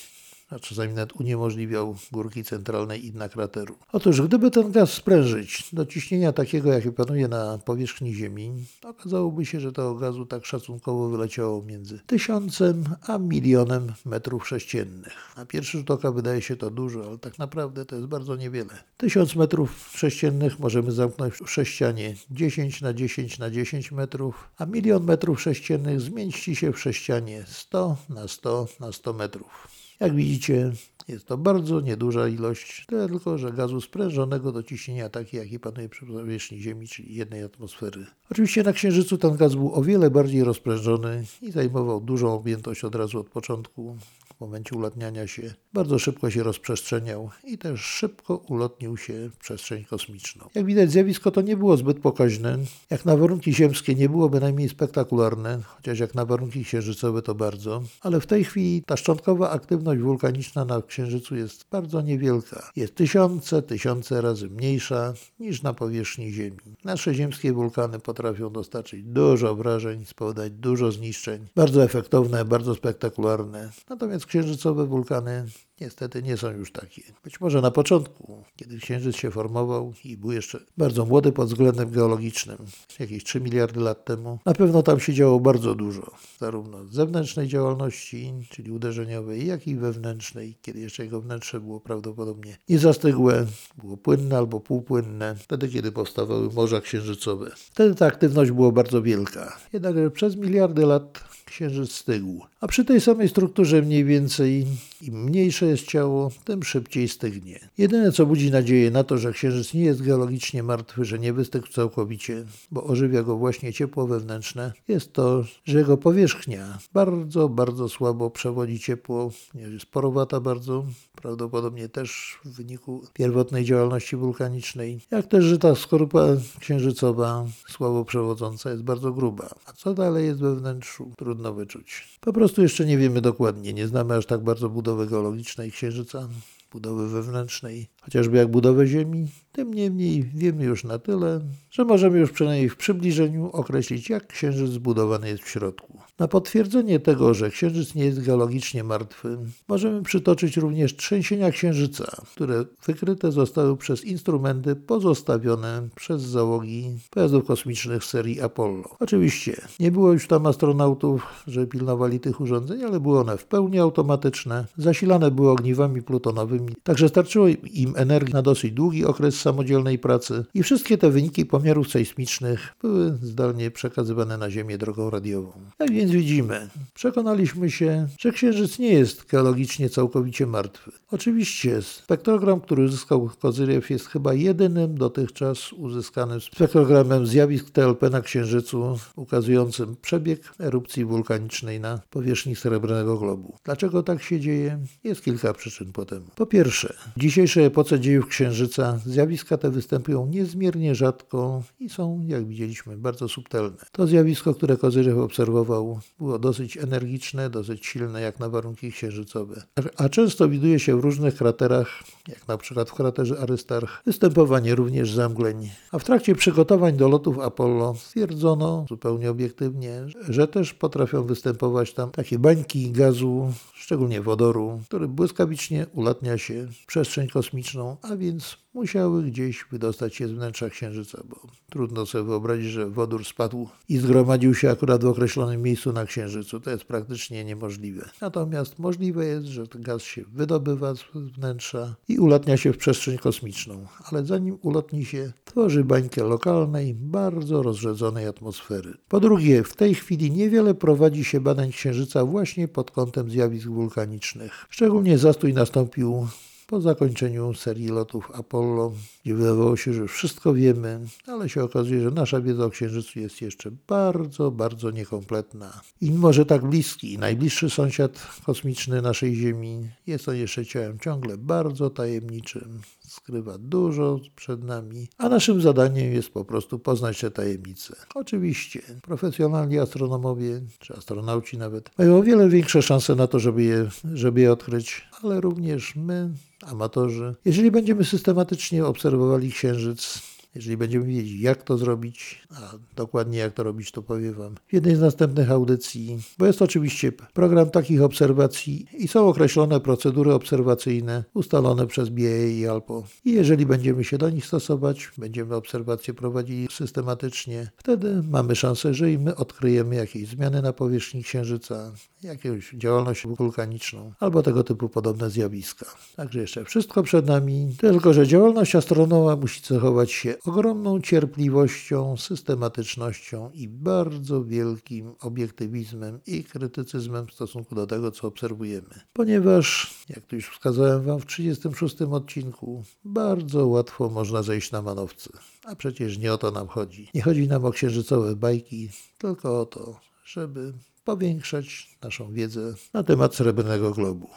a 0.50 0.59
czasami 0.59 0.94
nawet 0.94 1.12
uniemożliwiał 1.20 1.96
górki 2.12 2.44
centralnej 2.44 3.07
i 3.07 3.12
krateru. 3.33 3.76
Otóż, 3.92 4.22
gdyby 4.22 4.50
ten 4.50 4.72
gaz 4.72 4.92
sprężyć 4.92 5.68
do 5.72 5.87
ciśnienia 5.87 6.33
takiego, 6.33 6.72
jakie 6.72 6.92
panuje 6.92 7.28
na 7.28 7.59
powierzchni 7.59 8.14
Ziemi, 8.14 8.64
okazałoby 8.85 9.46
się, 9.46 9.61
że 9.61 9.72
tego 9.72 9.94
gazu 9.94 10.26
tak 10.26 10.46
szacunkowo 10.46 11.09
wyleciało 11.09 11.62
między 11.62 11.98
tysiącem 12.07 12.85
a 13.02 13.18
milionem 13.18 13.92
metrów 14.07 14.48
sześciennych. 14.48 15.12
Na 15.37 15.46
pierwszy 15.46 15.78
rzut 15.78 15.90
oka 15.90 16.12
wydaje 16.12 16.42
się 16.42 16.57
to 16.57 16.70
dużo, 16.70 17.07
ale 17.07 17.18
tak 17.18 17.38
naprawdę 17.38 17.87
to 17.87 17.96
jest 17.96 18.09
bardzo 18.09 18.37
niewiele. 18.37 18.85
Tysiąc 18.96 19.37
metrów 19.37 19.90
sześciennych 19.94 20.59
możemy 20.59 20.92
zamknąć 20.92 21.35
w 21.35 21.50
sześcianie 21.50 22.14
10 22.30 22.80
na 22.80 22.94
10 22.94 23.38
na 23.38 23.50
10 23.50 23.92
metrów, 23.92 24.50
a 24.59 24.66
milion 24.66 25.04
metrów 25.04 25.42
sześciennych 25.42 26.00
zmieści 26.00 26.57
się 26.57 26.72
w 26.72 26.80
sześcianie 26.80 27.44
100 27.48 27.96
na 28.09 28.28
100 28.28 28.66
na 28.80 28.92
100 28.92 29.12
metrów. 29.12 29.68
Jak 30.04 30.14
widzicie, 30.14 30.72
jest 31.08 31.26
to 31.26 31.38
bardzo 31.38 31.80
nieduża 31.80 32.28
ilość, 32.28 32.86
tyle 32.86 33.08
tylko, 33.08 33.38
że 33.38 33.52
gazu 33.52 33.80
sprężonego 33.80 34.52
do 34.52 34.62
ciśnienia 34.62 35.08
takiej, 35.08 35.40
jaki 35.40 35.60
panuje 35.60 35.88
przy 35.88 36.06
powierzchni 36.06 36.58
Ziemi, 36.58 36.88
czyli 36.88 37.14
jednej 37.14 37.42
atmosfery. 37.42 38.06
Oczywiście 38.30 38.62
na 38.62 38.72
Księżycu 38.72 39.18
ten 39.18 39.36
gaz 39.36 39.54
był 39.54 39.74
o 39.74 39.82
wiele 39.82 40.10
bardziej 40.10 40.44
rozprężony 40.44 41.24
i 41.42 41.52
zajmował 41.52 42.00
dużą 42.00 42.34
objętość 42.34 42.84
od 42.84 42.94
razu 42.94 43.20
od 43.20 43.28
początku. 43.28 43.96
Momencie 44.44 44.76
ulatniania 44.76 45.26
się 45.26 45.54
bardzo 45.74 45.98
szybko 45.98 46.30
się 46.30 46.42
rozprzestrzeniał 46.42 47.30
i 47.44 47.59
też 47.59 47.80
szybko 47.80 48.37
ulotnił 48.37 48.96
się 48.96 49.28
w 49.28 49.37
przestrzeń 49.37 49.85
kosmiczną. 49.85 50.48
Jak 50.54 50.66
widać, 50.66 50.90
zjawisko 50.90 51.30
to 51.30 51.40
nie 51.40 51.57
było 51.57 51.76
zbyt 51.76 51.98
pokaźne. 52.00 52.59
Jak 52.90 53.04
na 53.04 53.16
warunki 53.16 53.54
ziemskie 53.54 53.94
nie 53.94 54.09
było 54.09 54.28
bynajmniej 54.28 54.68
spektakularne, 54.68 55.61
chociaż 55.66 55.98
jak 55.98 56.14
na 56.14 56.24
warunki 56.24 56.64
księżycowe 56.64 57.22
to 57.22 57.35
bardzo. 57.35 57.83
Ale 58.00 58.20
w 58.20 58.26
tej 58.26 58.44
chwili 58.44 58.83
ta 58.87 58.96
szczątkowa 58.96 59.50
aktywność 59.50 60.00
wulkaniczna 60.00 60.64
na 60.64 60.83
Księżycu 60.83 61.37
jest 61.37 61.66
bardzo 61.70 62.00
niewielka. 62.00 62.70
Jest 62.76 62.94
tysiące, 62.94 63.62
tysiące 63.62 64.20
razy 64.20 64.50
mniejsza 64.50 65.14
niż 65.40 65.62
na 65.62 65.74
powierzchni 65.74 66.33
Ziemi. 66.33 66.59
Nasze 66.85 67.14
ziemskie 67.14 67.52
wulkany 67.52 67.98
potrafią 67.98 68.50
dostarczyć 68.50 69.02
dużo 69.04 69.50
obrażeń, 69.50 70.04
spowodować 70.04 70.52
dużo 70.52 70.92
zniszczeń. 70.92 71.46
Bardzo 71.57 71.85
efektowne, 71.85 72.44
bardzo 72.44 72.74
spektakularne. 72.74 73.70
Natomiast 73.88 74.26
księżycowe 74.34 74.86
wulkany 74.86 75.46
niestety 75.80 76.22
nie 76.22 76.36
są 76.36 76.50
już 76.50 76.72
takie. 76.72 77.02
Być 77.24 77.40
może 77.40 77.60
na 77.60 77.70
początku, 77.70 78.44
kiedy 78.56 78.78
księżyc 78.78 79.16
się 79.16 79.30
formował 79.30 79.92
i 80.04 80.16
był 80.16 80.32
jeszcze 80.32 80.60
bardzo 80.76 81.04
młody 81.04 81.32
pod 81.32 81.48
względem 81.48 81.90
geologicznym, 81.90 82.58
jakieś 82.98 83.24
3 83.24 83.40
miliardy 83.40 83.80
lat 83.80 84.04
temu, 84.04 84.38
na 84.46 84.52
pewno 84.52 84.82
tam 84.82 85.00
się 85.00 85.14
działo 85.14 85.40
bardzo 85.40 85.74
dużo, 85.74 86.10
zarówno 86.38 86.84
zewnętrznej 86.84 87.48
działalności, 87.48 88.32
czyli 88.50 88.70
uderzeniowej, 88.70 89.46
jak 89.46 89.66
i 89.66 89.76
wewnętrznej, 89.76 90.56
kiedy 90.62 90.80
jeszcze 90.80 91.04
jego 91.04 91.20
wnętrze 91.20 91.60
było 91.60 91.80
prawdopodobnie 91.80 92.56
niezastygłe, 92.68 93.46
było 93.78 93.96
płynne 93.96 94.38
albo 94.38 94.60
półpłynne, 94.60 95.36
wtedy 95.36 95.68
kiedy 95.68 95.92
powstawały 95.92 96.50
morza 96.52 96.80
księżycowe. 96.80 97.50
Wtedy 97.56 97.94
ta 97.94 98.06
aktywność 98.06 98.50
była 98.50 98.72
bardzo 98.72 99.02
wielka. 99.02 99.56
Jednakże 99.72 100.10
przez 100.10 100.36
miliardy 100.36 100.86
lat 100.86 101.33
księżyc 101.54 101.92
stygł. 101.92 102.46
A 102.60 102.66
przy 102.66 102.84
tej 102.84 103.00
samej 103.00 103.28
strukturze 103.28 103.82
mniej 103.82 104.04
więcej 104.04 104.66
im 105.06 105.24
mniejsze 105.24 105.66
jest 105.66 105.86
ciało, 105.86 106.30
tym 106.44 106.62
szybciej 106.62 107.08
stygnie. 107.08 107.68
Jedyne 107.78 108.12
co 108.12 108.26
budzi 108.26 108.50
nadzieję 108.50 108.90
na 108.90 109.04
to, 109.04 109.18
że 109.18 109.32
księżyc 109.32 109.74
nie 109.74 109.84
jest 109.84 110.02
geologicznie 110.02 110.62
martwy, 110.62 111.04
że 111.04 111.18
nie 111.18 111.32
wystygł 111.32 111.66
całkowicie, 111.66 112.44
bo 112.70 112.84
ożywia 112.84 113.22
go 113.22 113.36
właśnie 113.36 113.72
ciepło 113.72 114.06
wewnętrzne, 114.06 114.72
jest 114.88 115.12
to, 115.12 115.44
że 115.64 115.78
jego 115.78 115.96
powierzchnia 115.96 116.78
bardzo, 116.92 117.48
bardzo 117.48 117.88
słabo 117.88 118.30
przewodzi 118.30 118.78
ciepło, 118.78 119.30
jest 119.54 119.86
porowata 119.86 120.40
bardzo, 120.40 120.84
prawdopodobnie 121.16 121.88
też 121.88 122.38
w 122.44 122.50
wyniku 122.50 123.02
pierwotnej 123.12 123.64
działalności 123.64 124.16
wulkanicznej, 124.16 125.00
jak 125.10 125.26
też, 125.26 125.44
że 125.44 125.58
ta 125.58 125.74
skorupa 125.74 126.26
księżycowa, 126.60 127.46
słabo 127.68 128.04
przewodząca, 128.04 128.70
jest 128.70 128.82
bardzo 128.82 129.12
gruba. 129.12 129.48
A 129.66 129.72
co 129.72 129.94
dalej 129.94 130.26
jest 130.26 130.40
we 130.40 130.56
wnętrzu, 130.56 131.12
trudno 131.16 131.54
wyczuć. 131.54 132.18
Po 132.20 132.32
prostu 132.32 132.62
jeszcze 132.62 132.84
nie 132.86 132.98
wiemy 132.98 133.20
dokładnie, 133.20 133.72
nie 133.72 133.88
znamy 133.88 134.14
aż 134.14 134.26
tak 134.26 134.44
bardzo 134.44 134.68
budowy 134.68 134.93
geologicznej 134.96 135.72
księżyca, 135.72 136.28
budowy 136.72 137.09
wewnętrznej, 137.09 137.88
chociażby 138.00 138.37
jak 138.37 138.48
budowę 138.48 138.87
Ziemi, 138.87 139.28
tym 139.54 139.74
niemniej 139.74 140.22
wiemy 140.34 140.64
już 140.64 140.84
na 140.84 140.98
tyle, 140.98 141.40
że 141.70 141.84
możemy 141.84 142.18
już 142.18 142.32
przynajmniej 142.32 142.68
w 142.68 142.76
przybliżeniu 142.76 143.50
określić, 143.52 144.10
jak 144.10 144.26
Księżyc 144.26 144.70
zbudowany 144.70 145.28
jest 145.28 145.42
w 145.42 145.48
środku. 145.48 145.98
Na 146.18 146.28
potwierdzenie 146.28 147.00
tego, 147.00 147.34
że 147.34 147.50
Księżyc 147.50 147.94
nie 147.94 148.04
jest 148.04 148.24
geologicznie 148.24 148.84
martwy, 148.84 149.38
możemy 149.68 150.02
przytoczyć 150.02 150.56
również 150.56 150.96
trzęsienia 150.96 151.50
Księżyca, 151.50 152.22
które 152.34 152.64
wykryte 152.86 153.32
zostały 153.32 153.76
przez 153.76 154.04
instrumenty 154.04 154.76
pozostawione 154.76 155.88
przez 155.94 156.22
załogi 156.22 156.90
pojazdów 157.10 157.44
kosmicznych 157.44 158.04
serii 158.04 158.40
Apollo. 158.40 158.96
Oczywiście 159.00 159.60
nie 159.80 159.92
było 159.92 160.12
już 160.12 160.26
tam 160.26 160.46
astronautów, 160.46 161.26
że 161.46 161.66
pilnowali 161.66 162.20
tych 162.20 162.40
urządzeń, 162.40 162.84
ale 162.84 163.00
były 163.00 163.20
one 163.20 163.38
w 163.38 163.44
pełni 163.44 163.78
automatyczne, 163.78 164.66
zasilane 164.76 165.30
były 165.30 165.50
ogniwami 165.50 166.02
plutonowymi, 166.02 166.74
także 166.82 167.08
starczyło 167.08 167.46
im 167.72 167.92
energii 167.96 168.34
na 168.34 168.42
dosyć 168.42 168.72
długi 168.72 169.04
okres 169.04 169.43
samodzielnej 169.44 169.98
pracy 169.98 170.44
i 170.54 170.62
wszystkie 170.62 170.98
te 170.98 171.11
wyniki 171.11 171.46
pomiarów 171.46 171.88
sejsmicznych 171.88 172.74
były 172.83 173.18
zdalnie 173.22 173.70
przekazywane 173.70 174.38
na 174.38 174.50
Ziemię 174.50 174.78
drogą 174.78 175.11
radiową. 175.11 175.52
Jak 175.78 175.92
więc 175.92 176.11
widzimy, 176.11 176.68
przekonaliśmy 176.94 177.70
się, 177.70 178.09
że 178.18 178.33
Księżyc 178.33 178.78
nie 178.78 178.92
jest 178.92 179.26
geologicznie 179.26 179.90
całkowicie 179.90 180.46
martwy. 180.46 180.92
Oczywiście 181.11 181.83
spektrogram, 181.83 182.61
który 182.61 182.85
uzyskał 182.85 183.30
Kozyriew 183.40 183.90
jest 183.90 184.07
chyba 184.07 184.35
jedynym 184.35 184.98
dotychczas 184.98 185.72
uzyskanym 185.72 186.40
spektrogramem 186.40 187.26
zjawisk 187.26 187.70
TLP 187.70 188.11
na 188.11 188.20
Księżycu 188.20 188.98
ukazującym 189.16 189.96
przebieg 190.02 190.54
erupcji 190.61 191.04
wulkanicznej 191.04 191.80
na 191.80 192.00
powierzchni 192.11 192.57
srebrnego 192.57 193.18
globu. 193.18 193.57
Dlaczego 193.64 194.02
tak 194.02 194.22
się 194.22 194.40
dzieje? 194.40 194.78
Jest 195.04 195.24
kilka 195.24 195.52
przyczyn 195.52 195.92
po 195.92 196.04
temu. 196.04 196.26
Po 196.35 196.46
pierwsze, 196.46 196.94
w 197.16 197.20
dzisiejszej 197.20 197.64
epoce 197.64 198.00
dziejów 198.00 198.26
Księżyca 198.26 199.00
zjawiska 199.34 199.58
te 199.58 199.70
występują 199.70 200.26
niezmiernie 200.26 200.94
rzadko 200.94 201.62
i 201.80 201.88
są, 201.88 202.24
jak 202.26 202.46
widzieliśmy, 202.46 202.96
bardzo 202.96 203.28
subtelne. 203.28 203.76
To 203.92 204.06
zjawisko, 204.06 204.54
które 204.54 204.76
Kozyriew 204.76 205.18
obserwował, 205.18 206.00
było 206.18 206.38
dosyć 206.38 206.76
energiczne, 206.76 207.50
dosyć 207.50 207.86
silne 207.86 208.20
jak 208.20 208.40
na 208.40 208.48
warunki 208.48 208.92
księżycowe, 208.92 209.62
a 209.96 210.08
często 210.08 210.48
widuje 210.48 210.78
się 210.78 211.00
w 211.00 211.04
różnych 211.04 211.34
kraterach, 211.34 211.88
jak 212.28 212.48
na 212.48 212.56
przykład 212.56 212.90
w 212.90 212.94
kraterze 212.94 213.38
Arystarch, 213.38 214.02
występowanie 214.06 214.74
również 214.74 215.12
zamgleń. 215.12 215.70
A 215.92 215.98
w 215.98 216.04
trakcie 216.04 216.34
przygotowań 216.34 216.96
do 216.96 217.08
lotów 217.08 217.38
Apollo 217.38 217.94
stwierdzono 217.94 218.84
zupełnie 218.88 219.30
obiektywnie, 219.30 220.06
że 220.28 220.48
też 220.48 220.74
potrafią 220.74 221.22
występować 221.22 221.94
tam 221.94 222.10
takie 222.10 222.38
bańki 222.38 222.90
gazu, 222.90 223.52
szczególnie 223.84 224.20
wodoru, 224.20 224.80
który 224.84 225.08
błyskawicznie 225.08 225.86
ulatnia 225.92 226.38
się 226.38 226.66
w 226.66 226.86
przestrzeń 226.86 227.28
kosmiczną, 227.28 227.96
a 228.02 228.16
więc 228.16 228.56
musiały 228.74 229.22
gdzieś 229.22 229.64
wydostać 229.72 230.14
się 230.14 230.28
z 230.28 230.32
wnętrza 230.32 230.70
Księżyca, 230.70 231.22
bo 231.28 231.36
trudno 231.70 232.06
sobie 232.06 232.24
wyobrazić, 232.24 232.66
że 232.66 232.90
wodór 232.90 233.24
spadł 233.24 233.68
i 233.88 233.98
zgromadził 233.98 234.54
się 234.54 234.70
akurat 234.70 235.04
w 235.04 235.06
określonym 235.06 235.62
miejscu 235.62 235.92
na 235.92 236.06
Księżycu. 236.06 236.60
To 236.60 236.70
jest 236.70 236.84
praktycznie 236.84 237.44
niemożliwe. 237.44 238.10
Natomiast 238.20 238.78
możliwe 238.78 239.26
jest, 239.26 239.46
że 239.46 239.66
ten 239.66 239.82
gaz 239.82 240.02
się 240.02 240.24
wydobywa 240.32 240.94
z 240.94 241.04
wnętrza 241.14 241.94
i 242.08 242.18
ulatnia 242.18 242.56
się 242.56 242.72
w 242.72 242.78
przestrzeń 242.78 243.18
kosmiczną, 243.18 243.86
ale 244.04 244.26
zanim 244.26 244.58
ulotni 244.62 245.04
się, 245.04 245.32
tworzy 245.54 245.84
bańkę 245.84 246.24
lokalnej, 246.24 246.94
bardzo 246.94 247.62
rozrzedzonej 247.62 248.26
atmosfery. 248.26 248.94
Po 249.08 249.20
drugie, 249.20 249.62
w 249.62 249.76
tej 249.76 249.94
chwili 249.94 250.30
niewiele 250.30 250.74
prowadzi 250.74 251.24
się 251.24 251.40
badań 251.40 251.70
Księżyca 251.70 252.24
właśnie 252.24 252.68
pod 252.68 252.90
kątem 252.90 253.30
zjawisk 253.30 253.66
wulkanicznych. 253.68 254.66
Szczególnie 254.70 255.18
zastój 255.18 255.52
nastąpił 255.54 256.26
po 256.66 256.80
zakończeniu 256.80 257.54
serii 257.54 257.88
lotów 257.88 258.30
Apollo, 258.34 258.92
gdzie 259.24 259.34
wydawało 259.34 259.76
się, 259.76 259.92
że 259.92 260.08
wszystko 260.08 260.54
wiemy, 260.54 261.00
ale 261.26 261.48
się 261.48 261.64
okazuje, 261.64 262.02
że 262.02 262.10
nasza 262.10 262.40
wiedza 262.40 262.64
o 262.64 262.70
Księżycu 262.70 263.20
jest 263.20 263.42
jeszcze 263.42 263.70
bardzo, 263.88 264.50
bardzo 264.50 264.90
niekompletna. 264.90 265.80
I 266.00 266.10
mimo, 266.10 266.32
że 266.32 266.46
tak 266.46 266.66
bliski, 266.66 267.18
najbliższy 267.18 267.70
sąsiad 267.70 268.26
kosmiczny 268.46 269.02
naszej 269.02 269.34
Ziemi 269.34 269.88
jest 270.06 270.28
on 270.28 270.37
jeszcze 270.37 270.66
ciałem 270.66 270.98
ciągle 270.98 271.38
bardzo 271.38 271.90
tajemniczym, 271.90 272.80
skrywa 273.00 273.58
dużo 273.58 274.20
przed 274.37 274.64
nami, 274.64 275.08
a 275.18 275.28
naszym 275.28 275.60
zadaniem 275.60 276.12
jest 276.12 276.30
po 276.30 276.44
prostu 276.44 276.78
poznać 276.78 277.20
te 277.20 277.30
tajemnice. 277.30 277.96
Oczywiście 278.14 278.80
profesjonalni 279.02 279.78
astronomowie, 279.78 280.60
czy 280.78 280.94
astronauci 280.94 281.58
nawet, 281.58 281.90
mają 281.98 282.18
o 282.18 282.22
wiele 282.22 282.48
większe 282.48 282.82
szanse 282.82 283.14
na 283.14 283.26
to, 283.26 283.38
żeby 283.38 283.62
je, 283.62 283.88
żeby 284.14 284.40
je 284.40 284.52
odkryć, 284.52 285.08
ale 285.22 285.40
również 285.40 285.96
my, 285.96 286.30
amatorzy, 286.66 287.34
jeżeli 287.44 287.70
będziemy 287.70 288.04
systematycznie 288.04 288.87
obserwowali 289.14 289.53
Księżyc, 289.53 290.22
jeżeli 290.54 290.76
będziemy 290.76 291.06
wiedzieć, 291.06 291.40
jak 291.40 291.62
to 291.62 291.78
zrobić, 291.78 292.42
a 292.50 292.72
dokładnie 292.96 293.38
jak 293.38 293.52
to 293.52 293.62
robić, 293.62 293.92
to 293.92 294.02
powiem 294.02 294.34
Wam 294.34 294.54
w 294.66 294.72
jednej 294.72 294.96
z 294.96 295.00
następnych 295.00 295.50
audycji, 295.50 296.18
bo 296.38 296.46
jest 296.46 296.62
oczywiście 296.62 297.12
program 297.12 297.70
takich 297.70 298.02
obserwacji 298.02 298.86
i 298.98 299.08
są 299.08 299.28
określone 299.28 299.80
procedury 299.80 300.34
obserwacyjne 300.34 301.24
ustalone 301.34 301.86
przez 301.86 302.08
BA 302.08 302.46
i 302.46 302.66
ALPO. 302.66 303.04
I 303.24 303.32
jeżeli 303.32 303.66
będziemy 303.66 304.04
się 304.04 304.18
do 304.18 304.30
nich 304.30 304.46
stosować, 304.46 305.10
będziemy 305.18 305.54
obserwacje 305.54 306.14
prowadzili 306.14 306.68
systematycznie, 306.70 307.70
wtedy 307.76 308.22
mamy 308.30 308.56
szansę, 308.56 308.94
że 308.94 309.12
i 309.12 309.18
my 309.18 309.36
odkryjemy 309.36 309.94
jakieś 309.94 310.28
zmiany 310.28 310.62
na 310.62 310.72
powierzchni 310.72 311.22
Księżyca, 311.22 311.92
jakąś 312.22 312.70
działalność 312.70 313.26
wulkaniczną 313.26 314.12
albo 314.20 314.42
tego 314.42 314.64
typu 314.64 314.88
podobne 314.88 315.30
zjawiska. 315.30 315.86
Także 316.16 316.40
jeszcze 316.40 316.64
wszystko 316.64 317.02
przed 317.02 317.26
nami, 317.26 317.76
tylko 317.80 318.12
że 318.12 318.26
działalność 318.26 318.76
astronoma 318.76 319.36
musi 319.36 319.62
cechować 319.62 320.12
się 320.12 320.34
ogromną 320.44 321.00
cierpliwością, 321.00 322.16
systematycznością 322.16 323.50
i 323.50 323.68
bardzo 323.68 324.44
wielkim 324.44 325.14
obiektywizmem 325.20 326.20
i 326.26 326.44
krytycyzmem 326.44 327.26
w 327.26 327.33
stosunku 327.33 327.74
do 327.74 327.87
tego, 327.87 328.11
co 328.11 328.28
obserwujemy. 328.28 329.00
Ponieważ, 329.12 329.94
jak 330.09 330.26
tu 330.26 330.37
już 330.37 330.50
wskazałem 330.50 331.02
Wam 331.02 331.20
w 331.20 331.26
36 331.26 332.02
odcinku, 332.02 332.85
bardzo 333.04 333.66
łatwo 333.66 334.09
można 334.09 334.42
zejść 334.42 334.72
na 334.72 334.83
manowce. 334.83 335.30
A 335.64 335.76
przecież 335.76 336.18
nie 336.18 336.33
o 336.33 336.38
to 336.38 336.50
nam 336.50 336.68
chodzi. 336.68 337.09
Nie 337.14 337.22
chodzi 337.22 337.48
nam 337.48 337.64
o 337.64 337.70
księżycowe 337.70 338.37
bajki, 338.37 338.90
tylko 339.18 339.61
o 339.61 339.66
to, 339.66 340.00
żeby 340.24 340.72
powiększać 341.04 341.96
naszą 342.02 342.33
wiedzę 342.33 342.74
na 342.92 343.02
temat 343.02 343.35
Srebrnego 343.35 343.90
Globu. 343.90 344.28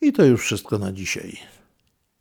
I 0.00 0.12
to 0.12 0.24
już 0.24 0.42
wszystko 0.42 0.78
na 0.78 0.92
dzisiaj. 0.92 1.38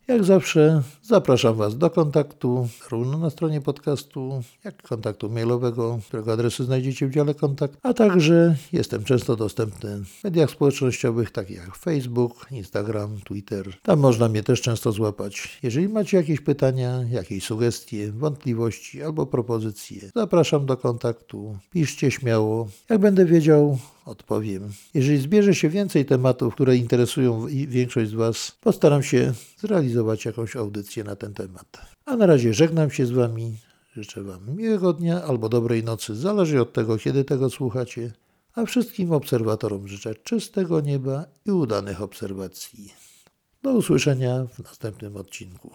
Jak 0.08 0.24
zawsze 0.24 0.82
zapraszam 1.04 1.56
Was 1.56 1.78
do 1.78 1.90
kontaktu, 1.90 2.68
zarówno 2.84 3.18
na 3.18 3.30
stronie 3.30 3.62
podcastu, 3.62 4.44
jak 4.64 4.80
i 4.80 4.88
kontaktu 4.88 5.30
mailowego, 5.30 6.00
którego 6.08 6.34
adresy 6.34 6.64
znajdziecie 6.64 7.08
w 7.08 7.12
dziale 7.12 7.34
kontakt, 7.34 7.80
a 7.84 7.94
także 7.94 8.56
jestem 8.74 9.04
często 9.04 9.36
dostępny 9.36 10.04
w 10.06 10.24
mediach 10.24 10.52
społecznościowych 10.52 11.32
takich 11.32 11.58
jak 11.58 11.76
Facebook, 11.76 12.48
Instagram, 12.52 13.18
Twitter. 13.24 13.74
Tam 13.82 14.00
można 14.00 14.30
mnie 14.30 14.44
też 14.44 14.62
często 14.62 14.92
złapać. 14.92 15.60
Jeżeli 15.64 15.90
macie 15.90 16.18
jakieś 16.18 16.42
pytania, 16.42 17.04
jakieś 17.12 17.44
sugestie, 17.44 18.12
wątpliwości 18.12 19.04
albo 19.04 19.26
propozycje, 19.26 20.02
zapraszam 20.16 20.66
do 20.66 20.78
kontaktu. 20.78 21.58
Piszcie 21.72 22.12
śmiało. 22.12 22.68
Jak 22.90 23.00
będę 23.00 23.26
wiedział 23.26 23.78
odpowiem. 24.06 24.74
Jeżeli 24.94 25.18
zbierze 25.18 25.56
się 25.56 25.70
więcej 25.70 26.06
tematów, 26.06 26.54
które 26.54 26.78
interesują 26.78 27.48
większość 27.48 28.12
z 28.12 28.14
Was, 28.14 28.58
postaram 28.62 29.04
się 29.04 29.34
zrealizować 29.58 30.26
jakąś 30.26 30.56
audycję 30.56 31.04
na 31.04 31.16
ten 31.16 31.34
temat. 31.34 31.82
A 32.06 32.16
na 32.16 32.26
razie 32.26 32.54
żegnam 32.54 32.92
się 32.92 33.06
z 33.06 33.12
Wami. 33.12 33.58
Życzę 33.96 34.24
Wam 34.24 34.56
miłego 34.56 34.94
dnia 34.94 35.24
albo 35.24 35.50
dobrej 35.50 35.84
nocy, 35.84 36.16
zależy 36.16 36.62
od 36.62 36.74
tego, 36.74 36.98
kiedy 36.98 37.24
tego 37.24 37.50
słuchacie. 37.50 38.12
A 38.54 38.66
wszystkim 38.66 39.12
obserwatorom 39.12 39.88
życzę 39.88 40.16
czystego 40.16 40.82
nieba 40.82 41.26
i 41.46 41.52
udanych 41.52 42.02
obserwacji. 42.02 42.94
Do 43.64 43.72
usłyszenia 43.72 44.46
w 44.54 44.60
następnym 44.60 45.18
odcinku. 45.18 45.72